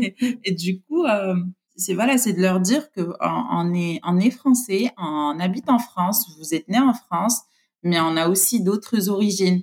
et, 0.00 0.14
et 0.44 0.52
du 0.52 0.80
coup, 0.82 1.04
euh, 1.04 1.34
c'est 1.76 1.94
voilà, 1.94 2.18
c'est 2.18 2.32
de 2.32 2.40
leur 2.42 2.60
dire 2.60 2.90
que 2.92 3.02
on, 3.20 3.74
est, 3.74 4.00
on 4.04 4.18
est 4.18 4.30
français, 4.30 4.90
on 4.96 5.38
habite 5.40 5.68
en 5.68 5.78
France, 5.78 6.30
vous 6.38 6.54
êtes 6.54 6.68
né 6.68 6.78
en 6.78 6.94
France 6.94 7.42
mais 7.86 8.00
on 8.00 8.16
a 8.16 8.28
aussi 8.28 8.62
d'autres 8.62 9.08
origines. 9.08 9.62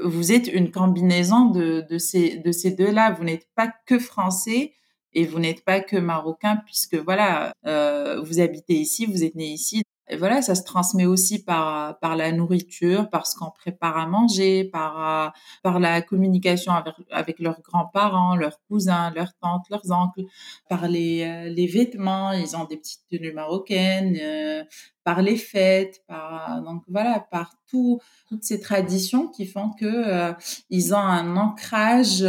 Vous 0.00 0.32
êtes 0.32 0.48
une 0.48 0.70
combinaison 0.72 1.50
de, 1.50 1.84
de 1.88 1.98
ces, 1.98 2.38
de 2.38 2.50
ces 2.50 2.72
deux-là. 2.72 3.12
Vous 3.12 3.24
n'êtes 3.24 3.46
pas 3.54 3.72
que 3.86 3.98
français 3.98 4.72
et 5.12 5.26
vous 5.26 5.38
n'êtes 5.38 5.64
pas 5.64 5.80
que 5.80 5.96
marocain 5.96 6.56
puisque 6.64 6.96
voilà, 6.96 7.52
euh, 7.66 8.20
vous 8.22 8.40
habitez 8.40 8.74
ici, 8.74 9.06
vous 9.06 9.22
êtes 9.22 9.34
né 9.34 9.46
ici. 9.48 9.82
Et 10.08 10.16
voilà, 10.16 10.42
ça 10.42 10.54
se 10.54 10.64
transmet 10.64 11.06
aussi 11.06 11.42
par 11.44 11.98
par 12.00 12.16
la 12.16 12.32
nourriture, 12.32 13.08
par 13.08 13.26
ce 13.26 13.36
qu'on 13.36 13.50
prépare 13.50 13.96
à 13.96 14.06
manger, 14.06 14.64
par 14.64 15.32
par 15.62 15.78
la 15.78 16.02
communication 16.02 16.72
avec 16.72 16.94
avec 17.10 17.38
leurs 17.38 17.60
grands-parents, 17.62 18.36
leurs 18.36 18.60
cousins, 18.68 19.12
leurs 19.14 19.34
tantes, 19.40 19.64
leurs 19.70 19.90
oncles, 19.90 20.24
par 20.68 20.88
les 20.88 21.22
euh, 21.22 21.48
les 21.48 21.66
vêtements, 21.66 22.32
ils 22.32 22.56
ont 22.56 22.64
des 22.64 22.76
petites 22.76 23.06
tenues 23.10 23.32
marocaines, 23.32 24.16
euh, 24.20 24.64
par 25.04 25.22
les 25.22 25.36
fêtes, 25.36 26.02
par 26.06 26.62
donc 26.62 26.82
voilà, 26.88 27.20
par 27.20 27.54
tout 27.68 28.00
toutes 28.28 28.44
ces 28.44 28.60
traditions 28.60 29.28
qui 29.28 29.46
font 29.46 29.70
que 29.70 29.86
euh, 29.86 30.32
ils 30.70 30.94
ont 30.94 30.98
un 30.98 31.36
ancrage 31.36 32.20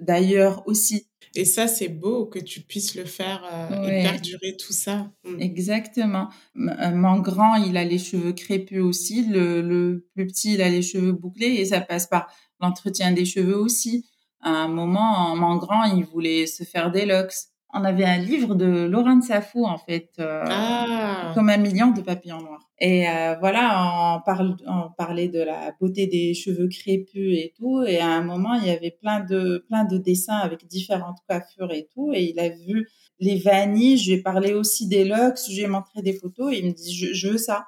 d'ailleurs 0.00 0.66
aussi 0.66 1.06
et 1.34 1.44
ça, 1.44 1.66
c'est 1.66 1.88
beau 1.88 2.26
que 2.26 2.38
tu 2.38 2.60
puisses 2.60 2.94
le 2.94 3.04
faire 3.04 3.42
euh, 3.52 3.88
et 3.88 4.02
perdurer 4.02 4.56
tout 4.56 4.72
ça. 4.72 5.10
Mm. 5.24 5.40
Exactement. 5.40 6.28
Euh, 6.56 6.90
mon 6.92 7.18
grand, 7.18 7.56
il 7.56 7.76
a 7.76 7.84
les 7.84 7.98
cheveux 7.98 8.32
crépus 8.32 8.80
aussi. 8.80 9.26
Le, 9.26 9.60
le, 9.60 10.06
plus 10.14 10.26
petit, 10.26 10.54
il 10.54 10.62
a 10.62 10.68
les 10.68 10.82
cheveux 10.82 11.12
bouclés 11.12 11.54
et 11.54 11.64
ça 11.64 11.80
passe 11.80 12.06
par 12.06 12.28
l'entretien 12.60 13.10
des 13.10 13.24
cheveux 13.24 13.58
aussi. 13.58 14.06
À 14.40 14.50
un 14.50 14.68
moment, 14.68 15.34
mon 15.34 15.56
grand, 15.56 15.84
il 15.84 16.04
voulait 16.04 16.46
se 16.46 16.62
faire 16.62 16.92
des 16.92 17.06
locks 17.06 17.34
on 17.74 17.84
avait 17.84 18.04
un 18.04 18.18
livre 18.18 18.54
de 18.54 18.86
Laurent 18.86 19.20
Safou 19.20 19.64
en 19.66 19.78
fait, 19.78 20.10
euh, 20.20 20.44
ah. 20.46 21.32
comme 21.34 21.48
un 21.48 21.56
million 21.56 21.90
de 21.90 22.00
papillons 22.00 22.40
noirs. 22.40 22.70
Et 22.78 23.08
euh, 23.08 23.34
voilà, 23.40 24.16
on, 24.16 24.22
parle, 24.24 24.56
on 24.66 24.90
parlait 24.96 25.28
de 25.28 25.40
la 25.40 25.72
beauté 25.80 26.06
des 26.06 26.34
cheveux 26.34 26.68
crépus 26.68 27.36
et 27.36 27.52
tout. 27.56 27.82
Et 27.82 27.98
à 27.98 28.08
un 28.08 28.22
moment, 28.22 28.54
il 28.54 28.66
y 28.66 28.70
avait 28.70 28.96
plein 29.00 29.20
de 29.20 29.64
plein 29.68 29.84
de 29.84 29.98
dessins 29.98 30.38
avec 30.38 30.66
différentes 30.66 31.18
coiffures 31.28 31.72
et 31.72 31.88
tout. 31.92 32.12
Et 32.14 32.24
il 32.24 32.38
a 32.38 32.48
vu 32.48 32.88
les 33.18 33.38
vanilles. 33.38 33.98
Je 33.98 34.10
lui 34.10 34.18
ai 34.18 34.22
parlé 34.22 34.54
aussi 34.54 34.86
des 34.86 35.04
locks. 35.04 35.38
Je 35.48 35.54
lui 35.54 35.62
ai 35.62 35.66
montré 35.66 36.02
des 36.02 36.12
photos. 36.12 36.52
Et 36.52 36.60
il 36.60 36.66
me 36.66 36.72
dit, 36.72 36.94
je, 36.94 37.28
veux 37.28 37.38
ça. 37.38 37.66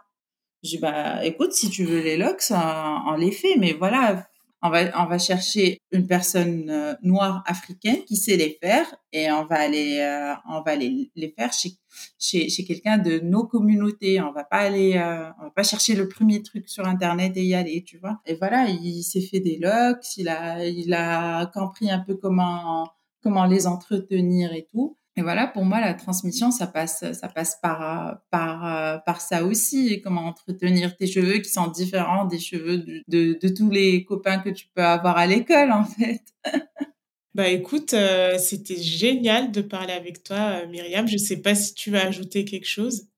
Je 0.63 0.71
dis 0.71 0.79
bah 0.79 1.25
écoute, 1.25 1.53
si 1.53 1.69
tu 1.69 1.85
veux 1.85 2.01
les 2.01 2.17
locks, 2.17 2.45
on, 2.51 3.13
on 3.13 3.15
les 3.17 3.33
fait. 3.33 3.57
Mais 3.59 3.73
voilà, 3.73 4.27
on 4.67 5.07
va, 5.07 5.19
chercher 5.19 5.81
une 5.93 6.07
personne 6.07 6.69
euh, 6.71 6.95
noire 7.03 7.43
africaine 7.47 8.05
qui 8.05 8.17
sait 8.17 8.37
les 8.37 8.59
faire 8.63 8.87
et 9.13 9.31
on 9.31 9.45
va 9.47 9.57
aller, 9.57 10.01
euh, 10.01 10.35
on 10.49 10.63
va 10.63 10.77
les, 10.77 11.11
les 11.15 11.35
faire 11.37 11.53
chez, 11.53 11.73
chez, 12.19 12.49
chez 12.49 12.65
quelqu'un 12.65 12.99
de 12.99 13.21
nos 13.21 13.45
communautés. 13.45 14.21
On 14.21 14.33
va 14.33 14.45
pas 14.45 14.59
aller, 14.59 14.97
euh, 14.97 15.31
on 15.41 15.45
va 15.45 15.51
pas 15.51 15.63
chercher 15.63 15.95
le 15.95 16.09
premier 16.09 16.43
truc 16.43 16.69
sur 16.69 16.87
internet 16.87 17.37
et 17.37 17.45
y 17.45 17.55
aller, 17.55 17.83
tu 17.85 17.99
vois. 17.99 18.21
Et 18.27 18.35
voilà, 18.35 18.69
il 18.69 19.03
s'est 19.03 19.21
fait 19.21 19.41
des 19.41 19.59
locks, 19.59 20.17
il 20.17 20.29
a, 20.29 20.67
il 20.67 20.93
a 20.93 21.47
compris 21.47 21.91
un 21.91 22.01
peu 22.01 22.15
comment, 22.15 22.89
comment 23.23 23.45
les 23.47 23.67
entretenir 23.67 24.53
et 24.53 24.69
tout. 24.71 24.97
Et 25.19 25.23
voilà, 25.23 25.47
pour 25.47 25.65
moi, 25.65 25.81
la 25.81 25.95
transmission, 25.95 26.51
ça 26.51 26.67
passe, 26.67 27.05
ça 27.13 27.29
passe 27.29 27.59
par, 27.63 28.21
par, 28.31 29.03
par 29.05 29.21
ça 29.23 29.45
aussi. 29.45 30.03
Comment 30.03 30.27
entretenir 30.27 30.95
tes 30.97 31.07
cheveux 31.07 31.39
qui 31.39 31.49
sont 31.49 31.69
différents 31.69 32.27
des 32.27 32.39
cheveux 32.39 32.85
de, 33.09 33.49
tous 33.49 33.71
les 33.71 34.05
copains 34.05 34.39
que 34.39 34.51
tu 34.51 34.67
peux 34.75 34.85
avoir 34.85 35.17
à 35.17 35.27
l'école, 35.27 35.73
en 35.73 35.85
fait. 35.85 36.23
Bah 37.37 37.51
écoute, 37.51 37.93
euh, 37.93 38.39
c'était 38.39 38.81
génial 38.81 39.53
de 39.53 39.61
parler 39.61 39.93
avec 39.93 40.23
toi, 40.23 40.63
euh, 40.63 40.69
Myriam. 40.69 41.07
Je 41.07 41.17
ne 41.17 41.19
sais 41.19 41.43
pas 41.43 41.55
si 41.55 41.75
tu 41.75 41.91
vas 41.91 42.07
ajouter 42.07 42.47
quelque 42.47 42.67
chose. 42.67 43.09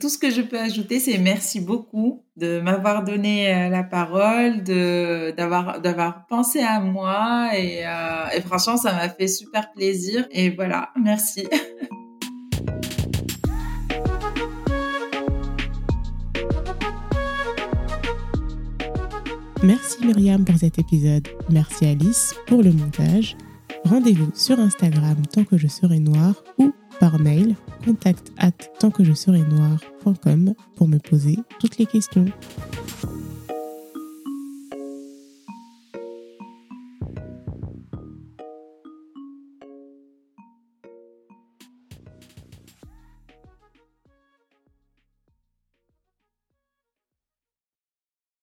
Tout 0.00 0.08
ce 0.08 0.16
que 0.16 0.30
je 0.30 0.40
peux 0.40 0.58
ajouter, 0.58 0.98
c'est 1.00 1.18
merci 1.18 1.60
beaucoup 1.60 2.24
de 2.36 2.60
m'avoir 2.60 3.04
donné 3.04 3.54
euh, 3.54 3.68
la 3.68 3.82
parole, 3.82 4.62
de 4.62 5.34
d'avoir 5.36 5.82
d'avoir 5.82 6.26
pensé 6.26 6.60
à 6.60 6.80
moi 6.80 7.50
et, 7.54 7.86
euh, 7.86 8.24
et 8.34 8.40
franchement, 8.40 8.78
ça 8.78 8.94
m'a 8.94 9.10
fait 9.10 9.28
super 9.28 9.70
plaisir. 9.72 10.26
Et 10.30 10.48
voilà, 10.48 10.88
merci. 10.96 11.46
Merci 19.62 20.04
Myriam 20.04 20.44
pour 20.44 20.56
cet 20.56 20.78
épisode. 20.78 21.28
Merci 21.50 21.86
Alice 21.86 22.34
pour 22.46 22.62
le 22.62 22.72
montage. 22.72 23.36
Rendez-vous 23.84 24.30
sur 24.34 24.58
Instagram 24.58 25.16
tant 25.32 25.44
que 25.44 25.58
je 25.58 25.66
serai 25.66 25.98
noire 25.98 26.34
ou 26.58 26.72
par 27.00 27.18
mail 27.18 27.56
contact 27.84 28.32
at 28.38 28.52
tant 28.78 28.90
que 28.90 29.04
je 29.04 29.12
serai 29.12 29.40
noir.com 29.40 30.54
pour 30.76 30.88
me 30.88 30.98
poser 30.98 31.38
toutes 31.58 31.78
les 31.78 31.86
questions. 31.86 32.26